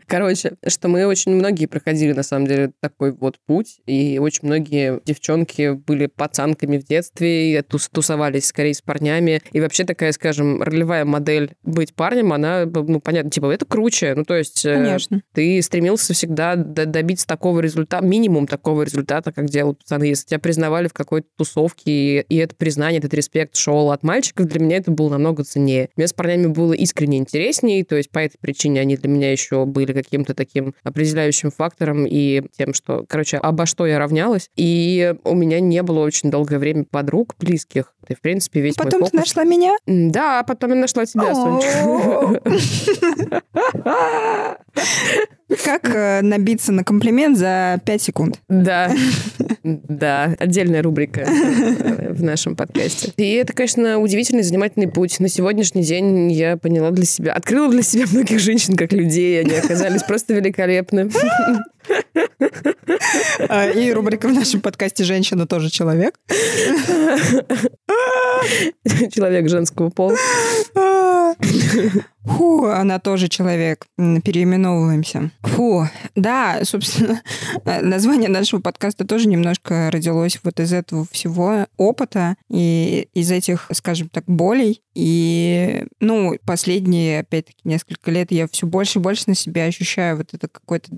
Короче, 0.07 0.53
что 0.67 0.87
мы 0.87 1.05
очень 1.05 1.33
многие 1.33 1.65
проходили, 1.65 2.13
на 2.13 2.23
самом 2.23 2.47
деле, 2.47 2.71
такой 2.81 3.11
вот 3.11 3.37
путь, 3.45 3.79
и 3.85 4.19
очень 4.19 4.41
многие 4.47 4.99
девчонки 5.05 5.73
были 5.73 6.07
пацанками 6.07 6.77
в 6.77 6.85
детстве, 6.85 7.53
и 7.53 7.57
тус- 7.59 7.89
тусовались 7.91 8.45
скорее 8.47 8.73
с 8.73 8.81
парнями, 8.81 9.41
и 9.51 9.59
вообще 9.59 9.83
такая, 9.85 10.11
скажем, 10.11 10.61
ролевая 10.61 11.05
модель 11.05 11.51
быть 11.63 11.93
парнем, 11.93 12.33
она, 12.33 12.65
ну, 12.65 12.99
понятно, 12.99 13.29
типа, 13.31 13.51
это 13.51 13.65
круче, 13.65 14.13
ну, 14.15 14.23
то 14.23 14.35
есть... 14.35 14.65
э, 14.65 14.73
Конечно. 14.75 15.21
ты 15.33 15.61
стремился 15.61 16.13
всегда 16.13 16.55
добиться 16.55 17.27
такого 17.27 17.59
результата, 17.59 18.03
минимум 18.03 18.47
такого 18.47 18.83
результата, 18.83 19.31
как 19.31 19.45
делают 19.45 19.79
пацаны. 19.79 20.05
Если 20.05 20.27
тебя 20.27 20.39
признавали 20.39 20.87
в 20.87 20.93
какой-то 20.93 21.27
тусовке, 21.37 22.21
и 22.21 22.35
это 22.35 22.55
признание, 22.55 22.99
этот 22.99 23.13
респект 23.13 23.55
шел 23.55 23.88
от 23.91 24.03
мальчиков, 24.03 24.47
для 24.47 24.59
меня 24.59 24.77
это 24.77 24.91
было 24.91 25.09
намного 25.09 25.43
ценнее. 25.43 25.89
Мне 25.95 26.07
с 26.07 26.13
парнями 26.13 26.47
было 26.47 26.73
искренне 26.73 27.17
интереснее, 27.17 27.83
то 27.85 27.95
есть 27.95 28.09
по 28.11 28.19
этой 28.19 28.37
причине 28.39 28.81
они 28.81 28.97
для 28.97 29.09
меня 29.09 29.31
еще 29.31 29.65
были 29.65 29.93
каким-то 29.93 30.33
таким 30.33 30.73
определяющим 30.83 31.51
фактором 31.51 32.05
и 32.05 32.43
тем, 32.57 32.73
что, 32.73 33.05
короче, 33.07 33.37
обо 33.37 33.65
что 33.65 33.85
я 33.85 33.99
равнялась. 33.99 34.49
И 34.55 35.13
у 35.23 35.35
меня 35.35 35.59
не 35.59 35.83
было 35.83 35.99
очень 35.99 36.31
долгое 36.31 36.59
время 36.59 36.85
подруг 36.89 37.35
близких. 37.39 37.93
И, 38.07 38.15
в 38.15 38.21
принципе, 38.21 38.61
весь 38.61 38.75
Потом 38.75 39.01
мой 39.01 39.09
ты 39.09 39.17
фокус- 39.17 39.27
нашла 39.27 39.43
меня? 39.43 39.75
Да, 39.85 40.43
потом 40.43 40.71
я 40.71 40.75
нашла 40.77 41.05
тебя, 41.05 41.35
Сонечка. 41.35 42.41
Как 45.65 45.89
э, 45.89 46.21
набиться 46.21 46.71
на 46.71 46.83
комплимент 46.83 47.37
за 47.37 47.81
5 47.85 48.01
секунд? 48.01 48.39
Да, 48.47 48.91
да, 49.63 50.35
отдельная 50.37 50.83
рубрика 50.83 51.21
э, 51.21 52.13
в 52.13 52.21
нашем 52.23 52.55
подкасте. 52.55 53.11
И 53.17 53.33
это, 53.33 53.53
конечно, 53.53 53.97
удивительный, 53.97 54.43
занимательный 54.43 54.87
путь. 54.87 55.19
На 55.19 55.27
сегодняшний 55.27 55.83
день 55.83 56.31
я 56.31 56.55
поняла 56.57 56.91
для 56.91 57.05
себя, 57.05 57.33
открыла 57.33 57.69
для 57.69 57.81
себя 57.81 58.05
многих 58.11 58.39
женщин 58.39 58.75
как 58.75 58.93
людей, 58.93 59.41
они 59.41 59.53
оказались 59.55 60.03
просто 60.03 60.33
великолепны. 60.35 61.09
А, 63.47 63.69
И 63.69 63.91
рубрика 63.91 64.27
в 64.27 64.33
нашем 64.33 64.61
подкасте 64.61 65.03
«Женщина 65.03 65.47
тоже 65.47 65.69
человек». 65.69 66.15
Человек 69.11 69.49
женского 69.49 69.89
пола. 69.89 70.15
Фу, 72.29 72.65
она 72.65 72.99
тоже 72.99 73.27
человек. 73.27 73.87
Переименовываемся. 73.97 75.31
Фу, 75.41 75.87
да, 76.15 76.59
собственно, 76.63 77.21
название 77.81 78.29
нашего 78.29 78.61
подкаста 78.61 79.05
тоже 79.05 79.27
немножко 79.27 79.89
родилось 79.91 80.39
вот 80.43 80.59
из 80.59 80.71
этого 80.73 81.05
всего 81.11 81.65
опыта 81.77 82.35
и 82.49 83.07
из 83.13 83.31
этих, 83.31 83.67
скажем 83.71 84.09
так, 84.09 84.25
болей. 84.27 84.81
И, 84.95 85.85
ну, 85.99 86.37
последние, 86.45 87.21
опять-таки, 87.21 87.59
несколько 87.63 88.11
лет 88.11 88.31
я 88.31 88.47
все 88.47 88.67
больше 88.67 88.99
и 88.99 89.01
больше 89.01 89.23
на 89.27 89.35
себя 89.35 89.63
ощущаю 89.65 90.17
вот 90.17 90.27
это 90.33 90.47
какое-то 90.47 90.89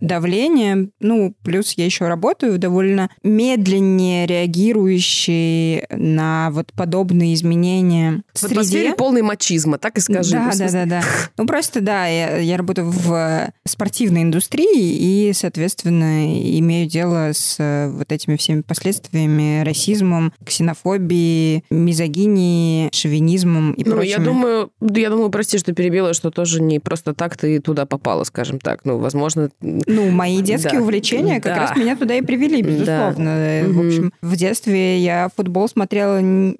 давление. 0.00 0.90
Ну, 1.00 1.34
плюс 1.42 1.72
я 1.72 1.84
еще 1.84 2.06
работаю 2.06 2.58
довольно 2.58 3.10
медленнее 3.22 4.26
реагирующий 4.26 5.84
на 5.90 6.50
вот 6.52 6.72
подобные 6.72 7.34
изменения 7.34 8.22
в 8.32 8.40
В 8.40 8.44
атмосфере 8.44 8.82
среде. 8.82 8.96
полный 8.96 9.22
мачизма, 9.22 9.78
так 9.78 9.98
и 9.98 10.00
скажи. 10.00 10.32
Да, 10.32 10.52
да, 10.52 10.68
смысле, 10.68 10.77
да, 10.86 11.00
да. 11.00 11.02
Ну, 11.36 11.46
просто, 11.46 11.80
да, 11.80 12.06
я, 12.06 12.36
я 12.38 12.56
работаю 12.56 12.90
в 12.90 13.50
спортивной 13.66 14.22
индустрии 14.22 15.28
и, 15.28 15.32
соответственно, 15.32 16.26
имею 16.58 16.88
дело 16.88 17.30
с 17.32 17.56
э, 17.58 17.90
вот 17.90 18.10
этими 18.12 18.36
всеми 18.36 18.62
последствиями, 18.62 19.62
расизмом, 19.64 20.32
ксенофобией, 20.44 21.64
мизогинией, 21.70 22.90
шовинизмом 22.92 23.72
и 23.72 23.84
Ну, 23.84 23.92
прочими. 23.96 24.10
я 24.10 24.18
думаю, 24.18 24.70
да, 24.80 25.00
я 25.00 25.10
думаю, 25.10 25.30
прости, 25.30 25.58
что 25.58 25.72
перебила, 25.72 26.14
что 26.14 26.30
тоже 26.30 26.62
не 26.62 26.78
просто 26.78 27.14
так 27.14 27.36
ты 27.36 27.60
туда 27.60 27.86
попала, 27.86 28.24
скажем 28.24 28.58
так. 28.58 28.80
Ну, 28.84 28.98
возможно... 28.98 29.50
Ну, 29.60 30.10
мои 30.10 30.40
детские 30.42 30.78
Да. 30.78 30.82
увлечения 30.82 31.40
как 31.40 31.54
Да. 31.54 31.60
раз 31.60 31.76
меня 31.76 31.96
туда 31.96 32.14
и 32.14 32.22
привели, 32.22 32.62
безусловно. 32.62 33.28
Э, 33.28 33.68
В 33.68 33.86
общем, 33.86 34.12
в 34.22 34.36
детстве 34.36 34.98
я 34.98 35.28
футбол 35.36 35.68
смотрела... 35.68 36.18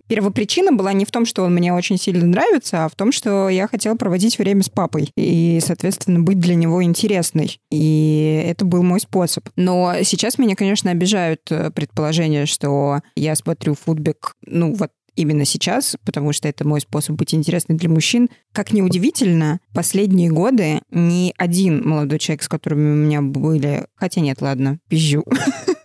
Первопричина 0.09 0.73
была 0.73 0.93
не 0.93 1.05
в 1.05 1.11
том, 1.11 1.27
что 1.27 1.43
он 1.45 1.55
мне 1.55 1.73
очень 1.73 1.99
сильно 1.99 2.27
нравится, 2.27 2.85
а 2.85 2.89
в 2.89 2.95
том, 2.95 3.13
что 3.13 3.49
я 3.49 3.67
хотела 3.69 3.95
проводить 3.99 4.39
время 4.39 4.63
с 4.63 4.69
папой 4.69 5.11
и, 5.17 5.61
соответственно, 5.63 6.21
быть 6.21 6.41
для 6.41 6.55
него 6.55 6.83
интересной. 6.83 7.61
И 7.71 8.43
это 8.47 8.65
был 8.65 8.83
мой 8.83 9.01
способ. 9.01 9.49
Но 9.57 9.95
сейчас 10.03 10.39
меня, 10.39 10.55
конечно, 10.57 10.91
обижают 10.91 11.43
э, 11.51 11.71
предположения, 11.71 12.47
что 12.47 13.01
я 13.17 13.35
смотрю 13.35 13.75
футбик, 13.75 14.37
ну, 14.47 14.75
вот 14.75 14.91
именно 15.19 15.45
сейчас, 15.45 15.97
потому 16.05 16.33
что 16.33 16.49
это 16.49 16.67
мой 16.67 16.81
способ 16.81 17.17
быть 17.17 17.35
интересной 17.35 17.77
для 17.77 17.89
мужчин. 17.89 18.29
Как 18.53 18.73
ни 18.73 18.81
удивительно, 18.81 19.59
последние 19.75 20.31
годы 20.31 20.81
ни 20.93 21.35
один 21.37 21.87
молодой 21.87 22.21
человек, 22.21 22.45
с 22.45 22.49
которыми 22.49 22.93
у 22.93 22.95
меня 22.95 23.21
были... 23.21 23.87
Хотя 23.97 24.21
нет, 24.21 24.41
ладно, 24.41 24.79
пизжу. 24.89 25.25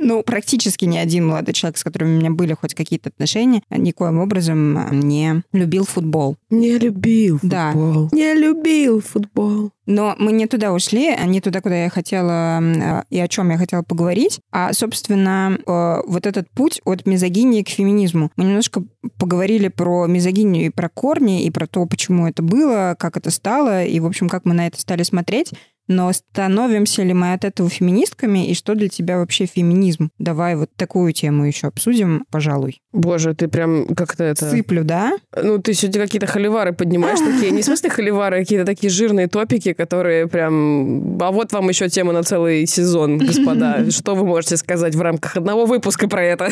Ну, 0.00 0.22
практически 0.22 0.84
ни 0.84 0.96
один 0.96 1.26
молодой 1.26 1.52
человек, 1.52 1.76
с 1.76 1.82
которым 1.84 2.08
у 2.14 2.18
меня 2.18 2.30
были 2.30 2.54
хоть 2.54 2.74
какие-то 2.74 3.08
отношения, 3.08 3.62
никоим 3.70 4.20
образом 4.20 4.78
не 4.92 5.42
любил 5.52 5.84
футбол. 5.84 6.36
Не 6.50 6.78
любил 6.78 7.40
Да. 7.42 7.72
футбол. 7.72 8.08
Не 8.12 8.34
любил 8.34 9.00
футбол. 9.00 9.72
Но 9.86 10.14
мы 10.18 10.32
не 10.32 10.46
туда 10.46 10.72
ушли, 10.72 11.08
а 11.08 11.24
не 11.24 11.40
туда, 11.40 11.60
куда 11.60 11.84
я 11.84 11.90
хотела 11.90 12.58
м, 12.58 13.02
и 13.10 13.18
о 13.18 13.26
чем 13.26 13.50
я 13.50 13.56
хотела 13.58 13.82
поговорить. 13.82 14.38
А, 14.52 14.72
собственно, 14.72 15.58
э, 15.66 16.02
вот 16.06 16.26
этот 16.26 16.48
путь 16.50 16.80
от 16.84 17.06
мизогинии 17.06 17.62
к 17.62 17.68
феминизму. 17.68 18.30
Мы 18.36 18.44
немножко 18.44 18.84
поговорили 19.18 19.68
про 19.68 20.06
мизогинию 20.06 20.66
и 20.66 20.70
про 20.70 20.88
корни, 20.88 21.42
и 21.44 21.50
про 21.50 21.66
то, 21.66 21.86
почему 21.86 22.28
это 22.28 22.42
было, 22.42 22.94
как 22.98 23.16
это 23.16 23.30
стало, 23.30 23.84
и, 23.84 23.98
в 23.98 24.06
общем, 24.06 24.28
как 24.28 24.44
мы 24.44 24.54
на 24.54 24.66
это 24.66 24.80
стали 24.80 25.02
смотреть. 25.02 25.52
Но 25.88 26.12
становимся 26.12 27.02
ли 27.02 27.12
мы 27.12 27.32
от 27.32 27.44
этого 27.44 27.68
феминистками, 27.68 28.48
и 28.48 28.54
что 28.54 28.74
для 28.74 28.88
тебя 28.88 29.18
вообще 29.18 29.46
феминизм? 29.46 30.10
Давай 30.18 30.54
вот 30.56 30.70
такую 30.76 31.12
тему 31.12 31.44
еще 31.44 31.66
обсудим, 31.66 32.24
пожалуй. 32.30 32.80
Боже, 32.92 33.34
ты 33.34 33.48
прям 33.48 33.86
как-то 33.94 34.24
это... 34.24 34.48
Сыплю, 34.48 34.84
да? 34.84 35.12
Ну, 35.36 35.58
ты 35.58 35.74
сегодня 35.74 36.02
какие-то 36.02 36.26
холивары 36.26 36.72
поднимаешь 36.72 37.18
такие. 37.18 37.50
Не 37.50 37.62
в 37.62 37.64
смысле 37.64 37.90
холивары, 37.90 38.36
а 38.36 38.40
какие-то 38.40 38.64
такие 38.64 38.90
жирные 38.90 39.28
топики, 39.28 39.72
которые 39.72 40.28
прям... 40.28 41.20
А 41.20 41.30
вот 41.32 41.52
вам 41.52 41.68
еще 41.68 41.88
тема 41.88 42.12
на 42.12 42.22
целый 42.22 42.66
сезон, 42.66 43.18
господа. 43.18 43.90
Что 43.90 44.14
вы 44.14 44.24
можете 44.24 44.56
сказать 44.56 44.94
в 44.94 45.00
рамках 45.00 45.36
одного 45.36 45.66
выпуска 45.66 46.08
про 46.08 46.22
это? 46.22 46.48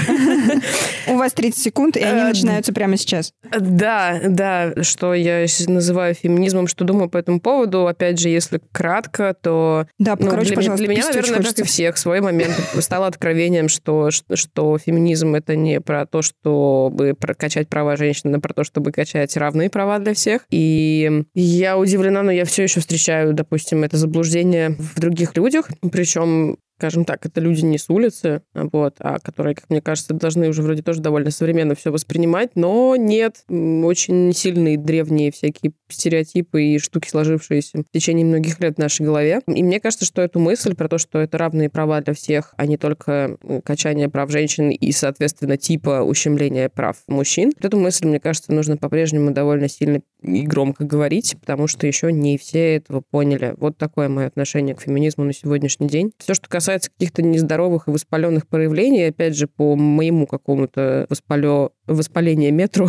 У 1.09 1.17
вас 1.17 1.33
30 1.33 1.63
секунд, 1.63 1.97
и 1.97 2.03
они 2.03 2.27
Э, 2.27 2.29
начинаются 2.29 2.73
прямо 2.73 2.97
сейчас. 2.97 3.33
Да, 3.59 4.21
да, 4.25 4.73
что 4.83 5.15
я 5.15 5.47
называю 5.67 6.15
феминизмом, 6.15 6.67
что 6.67 6.85
думаю 6.85 7.09
по 7.09 7.19
этому 7.19 7.41
поводу. 7.41 7.87
Опять 7.87 8.19
же, 8.19 8.29
если 8.29 8.61
кратко, 8.73 9.26
то 9.35 9.87
Да, 9.99 10.17
ну, 10.19 10.27
покороче, 10.27 10.49
для, 10.49 10.57
пожалуйста, 10.57 10.85
для 10.87 10.95
меня, 10.95 11.07
наверное, 11.07 11.37
как 11.37 11.37
хочется. 11.39 11.63
и 11.63 11.65
всех, 11.65 11.95
в 11.97 11.99
свой 11.99 12.21
момент 12.21 12.55
стало 12.81 13.07
откровением, 13.07 13.69
что, 13.69 14.11
что, 14.11 14.37
что 14.37 14.79
феминизм 14.79 15.35
это 15.35 15.57
не 15.57 15.81
про 15.81 16.07
то, 16.07 16.23
чтобы 16.23 17.15
прокачать 17.15 17.69
права 17.69 17.97
женщин, 17.97 18.35
а 18.35 18.41
про 18.41 18.55
то, 18.55 18.65
чтобы 18.65 18.93
качать 18.93 19.37
равные 19.37 19.71
права 19.71 19.99
для 19.99 20.15
всех. 20.15 20.43
И 20.51 21.25
я 21.35 21.79
удивлена, 21.79 22.23
но 22.23 22.33
я 22.33 22.45
все 22.45 22.65
еще 22.65 22.81
встречаю, 22.81 23.35
допустим, 23.35 23.85
это 23.85 23.97
заблуждение 23.97 24.71
в 24.71 25.01
других 25.01 25.37
людях, 25.37 25.69
причем 25.93 26.59
скажем 26.79 27.05
так, 27.05 27.25
это 27.25 27.41
люди 27.41 27.65
не 27.65 27.79
с 27.79 27.89
улицы, 27.89 28.43
вот, 28.55 28.97
а 29.01 29.19
которые, 29.19 29.55
как 29.55 29.71
мне 29.71 29.81
кажется, 29.81 30.15
должны 30.15 30.49
уже 30.49 30.63
вроде 30.63 30.83
тоже 30.83 31.01
довольно 31.01 31.31
современно 31.31 31.75
все 31.75 31.91
воспринимать, 31.91 32.51
но 32.55 32.97
нет, 32.97 33.45
очень 33.49 34.33
сильные 34.35 34.77
древние 34.77 35.33
всякие 35.33 35.73
стереотипы 35.89 36.63
и 36.63 36.79
штуки, 36.79 37.09
сложившиеся 37.09 37.79
в 37.79 37.91
течение 37.93 38.27
многих 38.27 38.61
лет 38.61 38.77
в 38.77 38.79
нашей 38.79 39.07
голове. 39.07 39.41
И 39.47 39.63
мне 39.63 39.81
кажется, 39.81 40.05
что 40.05 40.21
эту 40.21 40.39
мысль 40.39 40.75
про 40.75 40.89
то, 40.89 40.99
что 40.99 41.19
это 41.19 41.39
равные 41.39 41.71
права 41.71 42.01
для 42.01 42.13
всех, 42.13 42.53
а 42.57 42.67
не 42.67 42.77
только 42.77 43.39
качание 43.65 44.09
прав 44.09 44.31
женщин 44.31 44.71
и, 44.71 44.93
соответственно, 44.93 45.57
типа 45.57 46.03
ущемления 46.03 46.69
прав 46.69 46.97
мужчин, 47.09 47.53
эту 47.61 47.79
мысль, 47.79 48.07
мне 48.07 48.21
кажется, 48.21 48.53
нужно 48.53 48.77
по-прежнему 48.77 49.31
довольно 49.31 49.69
сильно 49.69 50.01
и 50.23 50.43
громко 50.43 50.85
говорить, 50.85 51.37
потому 51.41 51.67
что 51.67 51.87
еще 51.87 52.13
не 52.13 52.39
все 52.39 52.77
этого 52.77 53.01
поняли. 53.01 53.55
Вот 53.59 53.77
такое 53.77 54.09
мое 54.09 54.27
отношение 54.27 54.75
к 54.75 54.81
феминизму 54.81 55.25
на 55.25 55.33
сегодняшний 55.33 55.89
день. 55.89 56.13
Все, 56.19 56.35
что 56.35 56.49
касается 56.49 56.91
каких-то 56.91 57.23
нездоровых 57.23 57.89
и 57.89 57.91
воспаленных 57.91 58.47
проявлений, 58.47 59.05
опять 59.05 59.37
же, 59.37 59.47
по 59.47 59.77
моему 59.77 60.27
какому-то 60.27 61.07
воспалё... 61.09 61.71
воспалению 61.87 62.53
метру, 62.53 62.89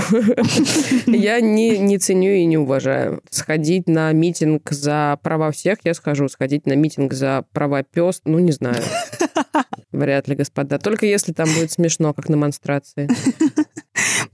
я 1.08 1.42
не, 1.42 1.78
не 1.78 1.98
ценю 1.98 2.32
и 2.32 2.46
не 2.46 2.58
уважаю. 2.58 3.22
Сходить 3.30 3.88
на 3.88 4.12
митинг 4.14 4.72
за 4.72 5.20
права 5.22 5.52
всех 5.52 5.80
я 5.84 5.94
схожу. 5.94 6.30
Сходить 6.30 6.66
на 6.66 6.74
митинг 6.74 7.14
за 7.14 7.46
права 7.52 7.84
пес, 7.84 8.22
ну, 8.26 8.40
не 8.40 8.52
знаю. 8.52 8.82
Вряд 9.92 10.28
ли, 10.28 10.36
господа. 10.36 10.80
Только 10.80 11.06
если 11.06 11.34
там 11.34 11.48
будет 11.54 11.72
смешно, 11.72 12.14
как 12.14 12.30
на 12.30 12.38
монстрации. 12.38 13.10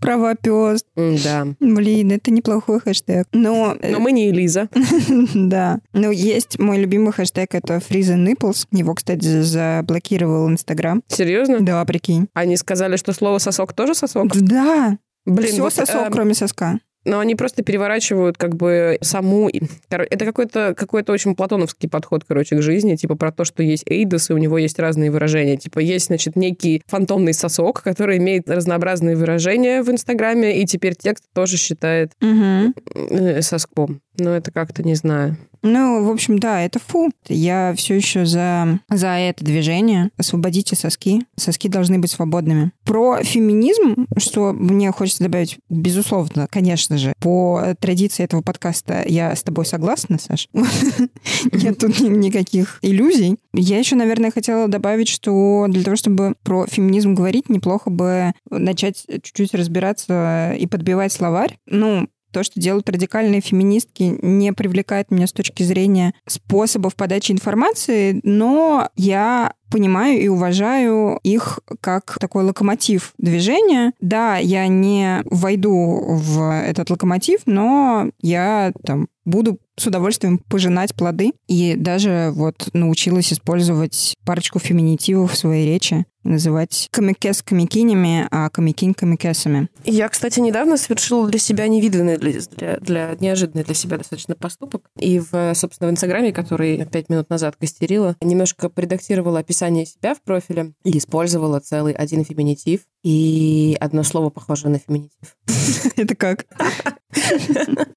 Права 0.04 0.36
пес. 0.36 0.84
Да. 0.96 1.48
Блин, 1.60 2.12
это 2.12 2.30
неплохой 2.32 2.80
хэштег. 2.80 3.28
Но, 3.32 3.76
э, 3.80 3.92
Но 3.92 4.00
мы 4.00 4.12
не 4.12 4.30
Элиза. 4.30 4.70
да. 5.34 5.80
Но 5.94 6.12
есть 6.12 6.60
мой 6.60 6.78
любимый 6.78 7.14
хэштег, 7.14 7.56
это 7.56 7.78
Freeze 7.78 8.16
Nipples. 8.16 8.68
Его, 8.72 8.94
кстати, 8.96 9.42
заблокировал 9.42 10.50
Инстаграм. 10.50 11.02
Серьезно? 11.08 11.62
Да, 11.62 11.84
прикинь. 11.86 12.28
Они 12.34 12.58
сказали, 12.58 12.98
что 12.98 13.14
слово 13.14 13.38
сосок 13.38 13.74
тоже 13.74 13.96
сосок? 13.96 14.36
Да, 14.36 14.98
Блин, 15.26 15.52
Все 15.54 15.62
вот, 15.62 15.74
сосок, 15.74 16.08
э, 16.08 16.12
кроме 16.12 16.34
соска. 16.34 16.80
Но 17.06 17.20
они 17.20 17.36
просто 17.36 17.64
переворачивают 17.64 18.38
как 18.38 18.56
бы 18.56 18.98
саму... 19.02 19.50
Это 19.90 20.26
какой-то 20.26 20.74
какой 20.76 21.04
очень 21.08 21.36
платоновский 21.36 21.90
подход, 21.90 22.24
короче, 22.28 22.56
к 22.56 22.62
жизни. 22.62 22.96
Типа 22.96 23.16
про 23.16 23.32
то, 23.32 23.44
что 23.46 23.62
есть 23.62 23.84
эйдос, 23.88 24.30
и 24.30 24.34
у 24.34 24.38
него 24.38 24.58
есть 24.58 24.80
разные 24.80 25.12
выражения. 25.12 25.58
Типа 25.58 25.80
есть, 25.80 26.08
значит, 26.08 26.36
некий 26.36 26.82
фантомный 26.88 27.34
сосок, 27.34 27.82
который 27.82 28.18
имеет 28.18 28.50
разнообразные 28.50 29.16
выражения 29.16 29.84
в 29.84 29.90
Инстаграме, 29.90 30.62
и 30.62 30.66
теперь 30.66 30.96
текст 30.96 31.26
тоже 31.34 31.58
считает 31.58 32.14
э, 32.22 33.42
соском. 33.42 34.02
Но 34.18 34.32
это 34.32 34.52
как-то 34.52 34.84
не 34.84 34.96
знаю. 34.96 35.38
Ну, 35.64 36.04
в 36.04 36.12
общем, 36.12 36.40
да, 36.40 36.62
это 36.62 36.78
фу. 36.78 37.10
Я 37.30 37.74
все 37.78 37.96
еще 37.96 38.26
за, 38.26 38.80
за 38.90 39.08
это 39.08 39.46
движение. 39.46 40.10
Освободите 40.18 40.76
соски. 40.76 41.22
Соски 41.38 41.70
должны 41.70 42.00
быть 42.00 42.12
свободными. 42.12 42.74
Про 42.84 43.24
феминизм, 43.24 44.08
что 44.18 44.52
мне 44.52 44.92
хочется 44.92 45.24
добавить, 45.24 45.58
безусловно, 45.70 46.48
конечно 46.52 46.98
же, 46.98 47.14
по 47.22 47.76
традиции 47.80 48.24
этого 48.24 48.42
подкаста 48.42 49.04
я 49.08 49.34
с 49.34 49.42
тобой 49.42 49.66
согласна, 49.66 50.20
Саш. 50.20 50.50
Нет 51.54 51.78
тут 51.78 51.98
ни- 52.02 52.10
никаких 52.10 52.80
иллюзий. 52.82 53.38
Я 53.54 53.80
еще, 53.80 53.96
наверное, 53.96 54.32
хотела 54.32 54.68
добавить, 54.68 55.08
что 55.08 55.68
для 55.70 55.84
того, 55.84 55.96
чтобы 55.96 56.36
про 56.44 56.68
феминизм 56.68 57.14
говорить, 57.16 57.48
неплохо 57.48 57.90
бы 57.90 58.34
начать 58.50 59.06
чуть-чуть 59.08 59.54
разбираться 59.54 60.54
и 60.60 60.68
подбивать 60.68 61.14
словарь. 61.14 61.58
Ну, 61.68 62.10
то, 62.34 62.44
что 62.44 62.60
делают 62.60 62.90
радикальные 62.90 63.40
феминистки, 63.40 64.18
не 64.22 64.52
привлекает 64.52 65.12
меня 65.12 65.28
с 65.28 65.32
точки 65.32 65.64
зрения 65.64 66.14
способов 66.28 66.96
подачи 66.96 67.32
информации, 67.32 68.20
но 68.24 68.90
я 68.96 69.54
понимаю 69.74 70.22
и 70.22 70.28
уважаю 70.28 71.20
их 71.24 71.60
как 71.82 72.18
такой 72.20 72.44
локомотив 72.44 73.14
движения. 73.18 73.92
Да, 74.00 74.38
я 74.38 74.68
не 74.68 75.24
войду 75.26 75.74
в 76.08 76.40
этот 76.64 76.92
локомотив, 76.92 77.42
но 77.48 78.10
я 78.22 78.72
там 78.86 79.08
буду 79.26 79.58
с 79.76 79.88
удовольствием 79.88 80.38
пожинать 80.38 80.94
плоды. 80.94 81.32
И 81.48 81.76
даже 81.76 82.32
вот 82.36 82.70
научилась 82.74 83.34
использовать 83.34 84.16
парочку 84.26 84.60
феминитивов 84.60 85.32
в 85.32 85.38
своей 85.38 85.66
речи. 85.66 86.06
Называть 86.24 86.88
комикес 86.92 87.42
комикинями, 87.42 88.28
а 88.32 88.50
комикинь 88.50 88.94
комикесами. 88.94 89.68
Я, 89.84 90.08
кстати, 90.08 90.40
недавно 90.40 90.78
совершила 90.78 91.28
для 91.28 91.40
себя 91.40 91.68
невиданный, 91.68 92.18
для, 92.18 92.32
для, 92.56 92.78
для- 92.78 93.18
неожиданный 93.20 93.64
для 93.66 93.74
себя 93.74 93.98
достаточно 93.98 94.36
поступок. 94.36 94.84
И, 94.98 95.20
в, 95.20 95.54
собственно, 95.56 95.90
в 95.90 95.94
Инстаграме, 95.94 96.32
который 96.32 96.86
пять 96.86 97.10
минут 97.10 97.30
назад 97.30 97.56
костерила, 97.60 98.16
немножко 98.22 98.70
предактировала 98.70 99.40
описание 99.40 99.63
себя 99.86 100.16
в 100.16 100.22
профиле 100.22 100.74
и 100.84 100.98
использовала 100.98 101.60
целый 101.60 101.94
один 101.94 102.24
феминитив 102.26 102.82
и 103.04 103.78
одно 103.80 104.04
слово 104.04 104.30
похожее 104.30 104.72
на 104.72 104.80
феминитив. 104.80 105.38
Это 105.96 106.16
как? 106.16 106.46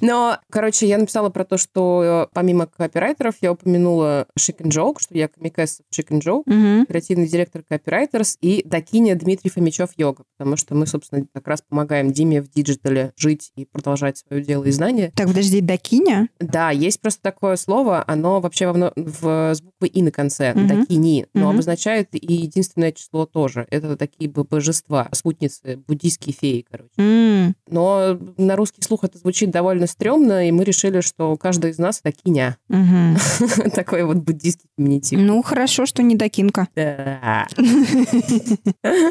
Но, 0.00 0.38
короче, 0.50 0.86
я 0.86 0.96
написала 0.98 1.28
про 1.28 1.44
то, 1.44 1.56
что 1.58 2.28
э, 2.30 2.32
помимо 2.32 2.66
копирайтеров 2.66 3.34
я 3.40 3.52
упомянула 3.52 4.26
Chicken 4.38 4.68
Joke, 4.68 4.96
что 5.00 5.16
я 5.16 5.26
комикес 5.28 5.80
в 5.90 5.98
Chicken 5.98 6.20
Joke, 6.20 6.42
Мгм. 6.46 6.86
креативный 6.86 7.26
директор 7.26 7.62
Copywriters 7.68 8.36
и 8.40 8.62
Дакиня 8.64 9.16
Дмитрий 9.16 9.50
Фомичев 9.50 9.90
Йога, 9.96 10.22
потому 10.36 10.56
что 10.56 10.74
мы, 10.76 10.86
собственно, 10.86 11.26
как 11.32 11.48
раз 11.48 11.62
помогаем 11.68 12.12
Диме 12.12 12.40
в 12.42 12.48
digital 12.50 13.04
е 13.04 13.12
жить 13.16 13.50
и 13.56 13.64
продолжать 13.64 14.18
свое 14.18 14.42
дело 14.42 14.64
и 14.64 14.70
знания. 14.70 15.12
Так, 15.16 15.26
подожди, 15.26 15.60
Дакиня? 15.60 16.28
Да, 16.38 16.70
есть 16.70 17.00
просто 17.00 17.20
такое 17.22 17.56
слово, 17.56 18.04
оно 18.06 18.40
вообще 18.40 18.70
во 18.70 18.92
в, 18.94 19.54
с 19.54 19.60
буквой 19.60 19.88
«и» 19.88 20.02
на 20.02 20.12
конце, 20.12 20.52
Мгм. 20.54 20.66
«дакини», 20.68 21.26
но 21.34 21.46
Мгм. 21.46 21.50
обозначает 21.50 22.08
и 22.12 22.34
единственное 22.34 22.92
число 22.92 23.26
тоже. 23.26 23.66
Это 23.70 23.96
такие 23.96 24.30
божества, 24.30 25.08
спутницы, 25.12 25.76
буддийские 25.88 26.34
феи, 26.34 26.64
короче. 26.70 26.90
М, 26.98 27.54
Но 27.68 28.18
на 28.36 28.54
русский 28.56 28.82
слух 28.82 29.04
это 29.04 29.18
звучит 29.18 29.27
довольно 29.32 29.86
стрёмно, 29.86 30.48
и 30.48 30.52
мы 30.52 30.64
решили, 30.64 31.00
что 31.00 31.36
каждый 31.36 31.70
из 31.70 31.78
нас 31.78 32.00
дакиня. 32.02 32.56
мгм. 32.68 33.16
Такой 33.74 34.04
вот 34.04 34.18
буддийский 34.18 34.68
феминитив. 34.76 35.18
Ну, 35.20 35.42
хорошо, 35.42 35.86
что 35.86 36.02
не 36.02 36.14
Дакинка. 36.16 36.68
Да. 36.74 37.46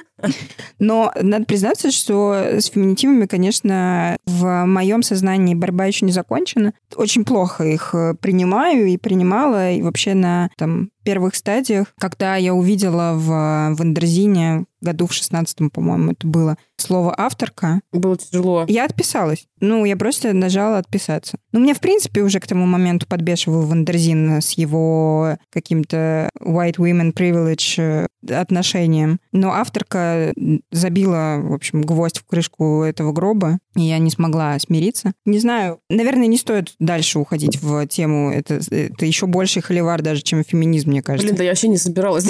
Но 0.79 1.11
надо 1.21 1.45
признаться, 1.45 1.91
что 1.91 2.33
с 2.33 2.65
феминитивами, 2.65 3.25
конечно, 3.25 4.17
в 4.25 4.65
моем 4.65 5.03
сознании 5.03 5.55
борьба 5.55 5.85
еще 5.85 6.05
не 6.05 6.11
закончена. 6.11 6.73
Очень 6.95 7.23
плохо 7.23 7.63
их 7.63 7.93
э, 7.93 8.15
принимаю 8.19 8.87
и 8.87 8.97
принимала, 8.97 9.71
и 9.71 9.81
вообще 9.81 10.13
на 10.13 10.49
там, 10.57 10.89
первых 11.07 11.35
стадиях, 11.35 11.93
когда 11.97 12.35
я 12.35 12.53
увидела 12.53 13.13
в, 13.13 13.27
в 13.27 13.81
Wonderzine 13.81 14.65
году 14.81 15.07
в 15.07 15.13
шестнадцатом, 15.13 15.69
по-моему, 15.69 16.11
это 16.11 16.27
было 16.27 16.57
слово 16.75 17.17
«авторка», 17.17 17.79
Было 17.93 18.17
тяжело. 18.17 18.65
я 18.67 18.83
отписалась. 18.83 19.47
Ну, 19.61 19.85
я 19.85 19.95
просто 19.95 20.33
нажала 20.33 20.79
отписаться. 20.79 21.37
Ну, 21.57 21.63
мне, 21.63 21.73
в 21.73 21.79
принципе, 21.79 22.21
уже 22.21 22.39
к 22.39 22.45
тому 22.45 22.67
моменту 22.67 23.07
подбешивал 23.07 23.63
Wonderzine 23.65 24.43
с 24.43 24.51
его 24.51 25.39
каким-то 25.51 26.29
white 26.39 26.75
women 26.75 27.15
privilege 27.15 28.07
э, 28.27 28.31
отношением. 28.31 29.19
Но 29.31 29.53
авторка 29.53 30.33
забила, 30.71 31.39
в 31.41 31.53
общем, 31.53 31.81
гвоздь 31.81 32.19
в 32.19 32.27
крышку 32.27 32.83
этого 32.83 33.11
гроба, 33.11 33.57
и 33.75 33.81
я 33.81 33.97
не 33.97 34.11
смогла 34.11 34.59
смириться. 34.59 35.13
Не 35.25 35.39
знаю, 35.39 35.79
наверное, 35.89 36.27
не 36.27 36.37
стоит 36.37 36.75
дальше 36.77 37.17
уходить 37.17 37.59
в 37.59 37.87
тему. 37.87 38.31
Это, 38.31 38.59
это 38.69 39.07
еще 39.07 39.25
больше 39.25 39.59
холивар 39.59 40.03
даже, 40.03 40.21
чем 40.21 40.43
феминизм, 40.43 40.91
мне 40.91 41.01
кажется. 41.01 41.25
Блин, 41.25 41.37
да 41.37 41.43
я 41.43 41.49
вообще 41.49 41.69
не 41.69 41.77
собиралась. 41.77 42.27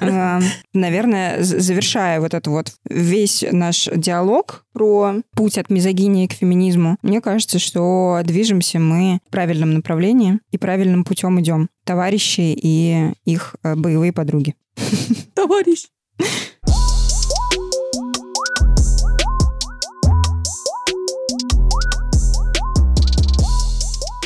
А, 0.00 0.40
Наверное, 0.72 1.42
завершая 1.42 2.20
вот 2.20 2.34
это 2.34 2.50
вот 2.50 2.72
весь 2.88 3.44
наш 3.50 3.88
диалог 3.94 4.64
про 4.72 5.16
путь 5.34 5.58
от 5.58 5.70
мизогинии 5.70 6.26
к 6.26 6.32
феминизму, 6.32 6.96
мне 7.02 7.20
кажется, 7.20 7.58
что 7.58 8.20
движемся 8.24 8.78
мы 8.78 9.20
в 9.26 9.30
правильном 9.30 9.74
направлении 9.74 10.38
и 10.50 10.58
правильным 10.58 11.04
путем 11.04 11.40
идем. 11.40 11.68
Товарищи 11.84 12.54
и 12.56 13.12
их 13.24 13.56
э, 13.62 13.74
боевые 13.74 14.12
подруги. 14.12 14.54
Товарищ. 15.34 15.86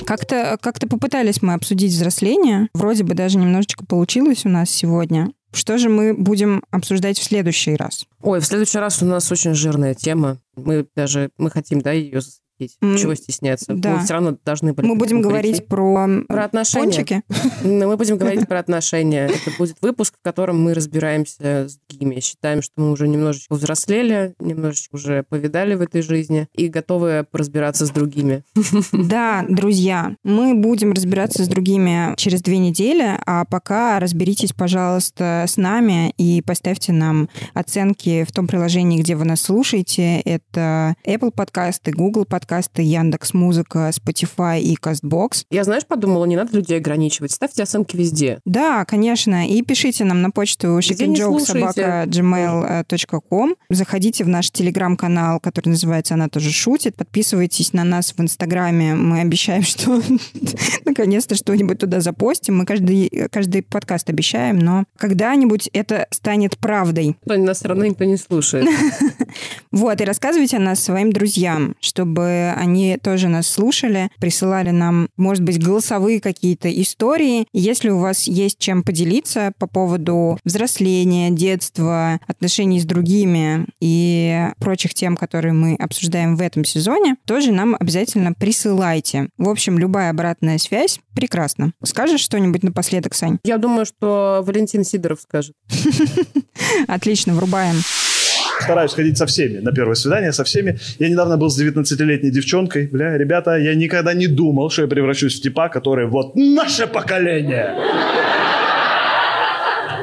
Как-то 0.06 0.56
как 0.60 0.78
попытались 0.78 1.42
мы 1.42 1.54
обсудить 1.54 1.92
взросление. 1.92 2.68
Вроде 2.74 3.02
бы 3.02 3.14
даже 3.14 3.38
немножечко 3.38 3.84
получилось 3.84 4.46
у 4.46 4.48
нас 4.48 4.70
сегодня. 4.70 5.32
Что 5.52 5.78
же 5.78 5.88
мы 5.88 6.14
будем 6.14 6.62
обсуждать 6.70 7.18
в 7.18 7.22
следующий 7.22 7.76
раз? 7.76 8.06
Ой, 8.22 8.40
в 8.40 8.46
следующий 8.46 8.78
раз 8.78 9.02
у 9.02 9.06
нас 9.06 9.30
очень 9.32 9.54
жирная 9.54 9.94
тема. 9.94 10.38
Мы 10.54 10.86
даже, 10.94 11.30
мы 11.38 11.50
хотим, 11.50 11.80
да, 11.80 11.92
ее 11.92 12.20
засветить. 12.58 12.76
М, 12.82 12.96
Чего 12.96 13.14
стесняться? 13.14 13.74
да. 13.74 13.96
Мы 13.96 14.04
все 14.04 14.14
равно 14.14 14.36
должны 14.44 14.72
были 14.72 14.86
Мы 14.86 14.96
будем 14.96 15.20
говорить 15.22 15.56
прийти. 15.56 15.66
про, 15.68 16.08
Про 16.28 16.44
отношения. 16.44 16.84
пончики. 16.84 17.22
Ну, 17.62 17.88
Мы 17.88 17.96
будем 17.96 18.16
говорить 18.18 18.46
про 18.48 18.58
отношения. 18.58 19.26
Это 19.26 19.50
будет 19.58 19.76
выпуск, 19.80 20.14
в 20.18 20.22
котором 20.24 20.62
мы 20.62 20.74
разбираемся 20.74 21.68
с 21.68 21.78
другими. 21.88 22.20
Считаем, 22.20 22.62
что 22.62 22.72
мы 22.76 22.90
уже 22.92 23.08
немножечко 23.08 23.54
взрослели, 23.54 24.34
немножечко 24.40 24.96
уже 24.96 25.22
повидали 25.28 25.74
в 25.74 25.80
этой 25.80 26.02
жизни 26.02 26.48
и 26.54 26.68
готовы 26.68 27.26
разбираться 27.32 27.86
с 27.86 27.90
другими. 27.90 28.42
Да, 28.92 29.44
друзья, 29.48 30.14
мы 30.24 30.54
будем 30.54 30.92
разбираться 30.92 31.44
с 31.44 31.48
другими 31.48 32.14
через 32.16 32.42
две 32.42 32.58
недели, 32.58 33.18
а 33.26 33.44
пока 33.44 33.98
разберитесь, 34.00 34.52
пожалуйста, 34.52 35.44
с 35.48 35.56
нами 35.56 36.10
и 36.18 36.42
поставьте 36.42 36.92
нам 36.92 37.28
оценки 37.54 38.24
в 38.24 38.32
том 38.32 38.46
приложении, 38.46 39.00
где 39.00 39.14
вы 39.16 39.24
нас 39.24 39.42
слушаете. 39.42 40.20
Это 40.20 40.94
Apple 41.06 41.30
подкасты, 41.30 41.92
Google 41.92 42.24
подкасты, 42.24 42.45
Яндекс 42.76 43.34
Музыка, 43.34 43.90
Spotify 43.90 44.60
и 44.60 44.76
Castbox. 44.76 45.44
Я, 45.50 45.64
знаешь, 45.64 45.84
подумала, 45.86 46.24
не 46.24 46.36
надо 46.36 46.56
людей 46.56 46.78
ограничивать. 46.78 47.32
Ставьте 47.32 47.62
оценки 47.62 47.96
везде. 47.96 48.40
Да, 48.44 48.84
конечно. 48.84 49.48
И 49.48 49.62
пишите 49.62 50.04
нам 50.04 50.22
на 50.22 50.30
почту 50.30 50.78
слушаете. 50.82 51.06
chickenjokesobaka.gmail.com. 51.06 53.56
Заходите 53.70 54.24
в 54.24 54.28
наш 54.28 54.50
телеграм-канал, 54.50 55.40
который 55.40 55.70
называется 55.70 56.12
«Она 56.14 56.28
тоже 56.28 56.52
шутит». 56.52 56.94
Подписывайтесь 56.96 57.72
на 57.72 57.84
нас 57.84 58.12
в 58.16 58.20
Инстаграме. 58.20 58.94
Мы 58.94 59.20
обещаем, 59.20 59.62
что 59.66 60.02
наконец-то 60.84 61.34
что-нибудь 61.34 61.78
туда 61.78 62.00
запостим. 62.00 62.58
Мы 62.58 62.66
каждый, 62.66 63.08
каждый 63.30 63.62
подкаст 63.62 64.10
обещаем, 64.10 64.58
но 64.58 64.84
когда-нибудь 64.96 65.70
это 65.72 66.06
станет 66.10 66.58
правдой. 66.58 67.16
Нас 67.24 67.58
все 67.58 67.68
равно 67.68 67.86
никто 67.86 68.04
не 68.04 68.16
слушает. 68.16 68.66
Вот, 69.72 70.00
и 70.00 70.04
рассказывайте 70.04 70.56
о 70.56 70.60
нас 70.60 70.82
своим 70.82 71.12
друзьям, 71.12 71.76
чтобы 71.80 72.35
они 72.56 72.98
тоже 73.02 73.28
нас 73.28 73.46
слушали, 73.46 74.10
присылали 74.20 74.70
нам, 74.70 75.08
может 75.16 75.42
быть, 75.42 75.62
голосовые 75.62 76.20
какие-то 76.20 76.70
истории. 76.82 77.46
Если 77.52 77.88
у 77.88 77.98
вас 77.98 78.24
есть 78.24 78.58
чем 78.58 78.82
поделиться 78.82 79.52
по 79.58 79.66
поводу 79.66 80.38
взросления, 80.44 81.30
детства, 81.30 82.20
отношений 82.26 82.80
с 82.80 82.84
другими 82.84 83.66
и 83.80 84.48
прочих 84.58 84.94
тем, 84.94 85.16
которые 85.16 85.52
мы 85.52 85.74
обсуждаем 85.74 86.36
в 86.36 86.40
этом 86.40 86.64
сезоне, 86.64 87.16
тоже 87.26 87.52
нам 87.52 87.76
обязательно 87.78 88.32
присылайте. 88.32 89.28
В 89.38 89.48
общем, 89.48 89.78
любая 89.78 90.10
обратная 90.10 90.58
связь 90.58 91.00
прекрасна. 91.14 91.72
Скажешь 91.82 92.20
что-нибудь 92.20 92.62
напоследок, 92.62 93.14
Сань? 93.14 93.38
Я 93.44 93.58
думаю, 93.58 93.86
что 93.86 94.42
Валентин 94.44 94.84
Сидоров 94.84 95.20
скажет. 95.20 95.54
Отлично, 96.88 97.34
врубаем. 97.34 97.76
Стараюсь 98.60 98.94
ходить 98.94 99.18
со 99.18 99.26
всеми 99.26 99.58
на 99.58 99.72
первое 99.72 99.94
свидание, 99.94 100.32
со 100.32 100.44
всеми. 100.44 100.78
Я 100.98 101.08
недавно 101.08 101.36
был 101.36 101.50
с 101.50 101.60
19-летней 101.60 102.30
девчонкой. 102.30 102.88
Бля, 102.88 103.16
ребята, 103.16 103.56
я 103.56 103.74
никогда 103.74 104.14
не 104.14 104.26
думал, 104.26 104.70
что 104.70 104.82
я 104.82 104.88
превращусь 104.88 105.38
в 105.38 105.42
типа, 105.42 105.68
который 105.68 106.06
вот 106.06 106.34
наше 106.34 106.86
поколение. 106.86 107.74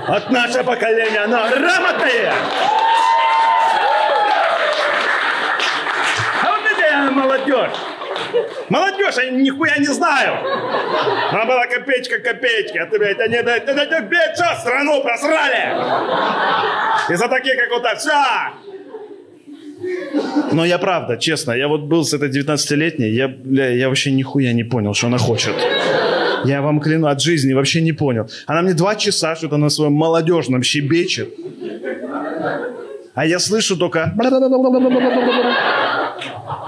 От 0.08 0.30
наше 0.32 0.64
поколение, 0.64 1.20
оно 1.20 1.47
грамотное. 1.49 2.34
А 6.41 6.51
вот 6.51 6.62
это 6.72 7.12
молодежь. 7.12 7.93
Молодежь, 8.69 9.15
я 9.17 9.29
нихуя 9.31 9.77
не 9.77 9.88
знаю. 9.88 10.38
Она 11.31 11.45
была 11.45 11.67
копеечка 11.67 12.19
копеечки, 12.19 12.77
а 12.77 12.86
ты, 12.86 12.99
блядь, 12.99 13.19
они, 13.19 13.41
блядь, 13.41 13.65
блядь, 14.09 14.36
что, 14.36 14.55
страну 14.59 15.01
просрали? 15.01 15.75
Из-за 17.13 17.27
таких, 17.27 17.55
как 17.57 17.69
вот 17.71 17.84
так, 17.84 17.97
все. 17.97 18.11
Но 20.51 20.65
я 20.65 20.77
правда, 20.77 21.17
честно, 21.17 21.51
я 21.51 21.67
вот 21.67 21.81
был 21.81 22.03
с 22.03 22.13
этой 22.13 22.29
19-летней, 22.29 23.09
я, 23.09 23.27
бля, 23.27 23.69
я 23.69 23.89
вообще 23.89 24.11
нихуя 24.11 24.53
не 24.53 24.63
понял, 24.63 24.93
что 24.93 25.07
она 25.07 25.17
хочет. 25.17 25.53
Я 26.45 26.61
вам 26.61 26.79
кляну, 26.79 27.07
от 27.07 27.21
жизни 27.21 27.53
вообще 27.53 27.81
не 27.81 27.93
понял. 27.93 28.29
Она 28.47 28.61
мне 28.61 28.73
два 28.73 28.95
часа 28.95 29.36
что-то 29.36 29.57
на 29.57 29.69
своем 29.69 29.93
молодежном 29.93 30.63
щебечет. 30.63 31.29
А 33.15 33.25
я 33.25 33.39
слышу 33.39 33.77
только... 33.77 34.13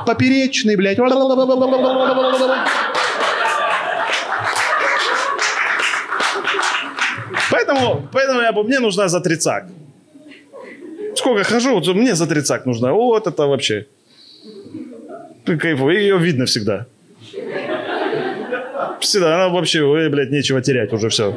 Поперечный, 0.05 0.75
блядь. 0.75 0.97
Поэтому, 7.51 8.07
поэтому 8.11 8.41
я, 8.41 8.51
мне 8.51 8.79
нужна 8.79 9.07
за 9.07 9.19
тридцак. 9.21 9.65
Сколько 11.15 11.43
хожу, 11.43 11.73
вот 11.73 11.87
мне 11.87 12.15
за 12.15 12.27
тридцак 12.27 12.65
нужна. 12.65 12.91
Вот 12.91 13.27
это 13.27 13.47
вообще. 13.47 13.87
Кайфу. 15.45 15.89
Ее 15.89 16.17
видно 16.17 16.45
всегда. 16.45 16.85
Всегда. 18.99 19.35
Она 19.35 19.49
вообще, 19.49 19.83
ой, 19.83 20.09
блядь, 20.09 20.31
нечего 20.31 20.61
терять 20.61 20.93
уже 20.93 21.09
все. 21.09 21.33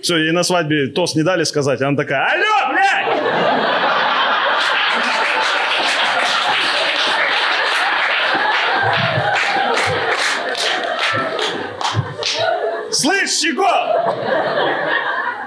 Все, 0.00 0.16
ей 0.18 0.32
на 0.32 0.42
свадьбе 0.42 0.88
тост 0.88 1.16
не 1.16 1.22
дали 1.22 1.44
сказать. 1.44 1.80
Она 1.80 1.96
такая, 1.96 2.24
алло, 2.26 2.55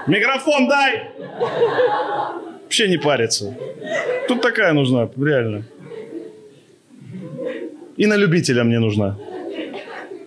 Микрофон 0.06 0.68
дай! 0.68 1.10
Вообще 2.62 2.88
не 2.88 2.98
парится. 2.98 3.54
Тут 4.28 4.42
такая 4.42 4.72
нужна, 4.72 5.08
реально. 5.16 5.64
И 7.96 8.06
на 8.06 8.16
любителя 8.16 8.64
мне 8.64 8.78
нужна. 8.78 9.16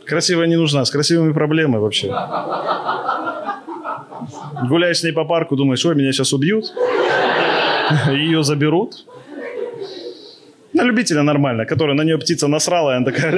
Красивая 0.06 0.48
не 0.48 0.58
нужна, 0.58 0.84
с 0.86 0.92
красивыми 0.92 1.34
проблемы 1.34 1.80
вообще. 1.80 2.14
Гуляешь 4.70 5.00
с 5.00 5.04
ней 5.04 5.14
по 5.14 5.26
парку, 5.26 5.56
думаешь, 5.56 5.86
ой, 5.86 5.96
меня 5.96 6.12
сейчас 6.12 6.34
убьют. 6.34 6.66
Ее 8.08 8.44
заберут. 8.44 9.06
На 10.74 10.84
любителя 10.84 11.24
нормально, 11.24 11.66
который 11.66 11.96
на 11.96 12.04
нее 12.04 12.18
птица 12.18 12.48
насрала, 12.48 12.94
и 12.94 12.96
она 12.98 13.06
такая... 13.06 13.32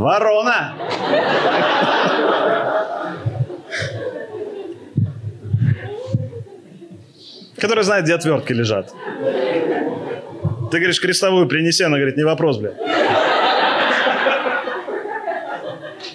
Ворона! 0.00 0.74
Который 7.58 7.84
знает, 7.84 8.04
где 8.04 8.14
отвертки 8.14 8.52
лежат. 8.54 8.92
Ты 10.70 10.78
говоришь, 10.78 11.00
крестовую 11.00 11.46
принеси, 11.46 11.84
она 11.84 11.98
говорит, 11.98 12.16
не 12.16 12.24
вопрос, 12.24 12.56
бля. 12.56 12.70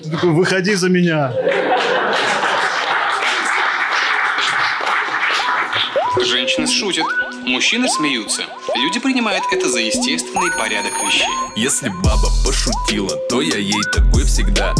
Ты 0.01 0.09
такой, 0.09 0.31
выходи 0.31 0.73
за 0.73 0.89
меня. 0.89 1.31
Женщины 6.23 6.65
шутят, 6.65 7.05
мужчины 7.47 7.87
смеются. 7.87 8.43
Люди 8.75 8.99
принимают 8.99 9.43
это 9.51 9.69
за 9.69 9.79
естественный 9.79 10.51
порядок 10.57 10.93
вещей. 11.05 11.27
Если 11.55 11.89
баба 11.89 12.29
пошутила, 12.45 13.15
то 13.29 13.41
я 13.41 13.57
ей 13.57 13.81
такой 13.93 14.23
всегда. 14.23 14.73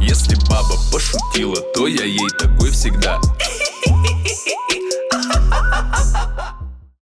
Если 0.00 0.34
баба 0.48 0.74
пошутила, 0.92 1.56
то 1.74 1.86
я 1.86 2.04
ей 2.04 2.28
такой 2.38 2.70
всегда. 2.70 3.20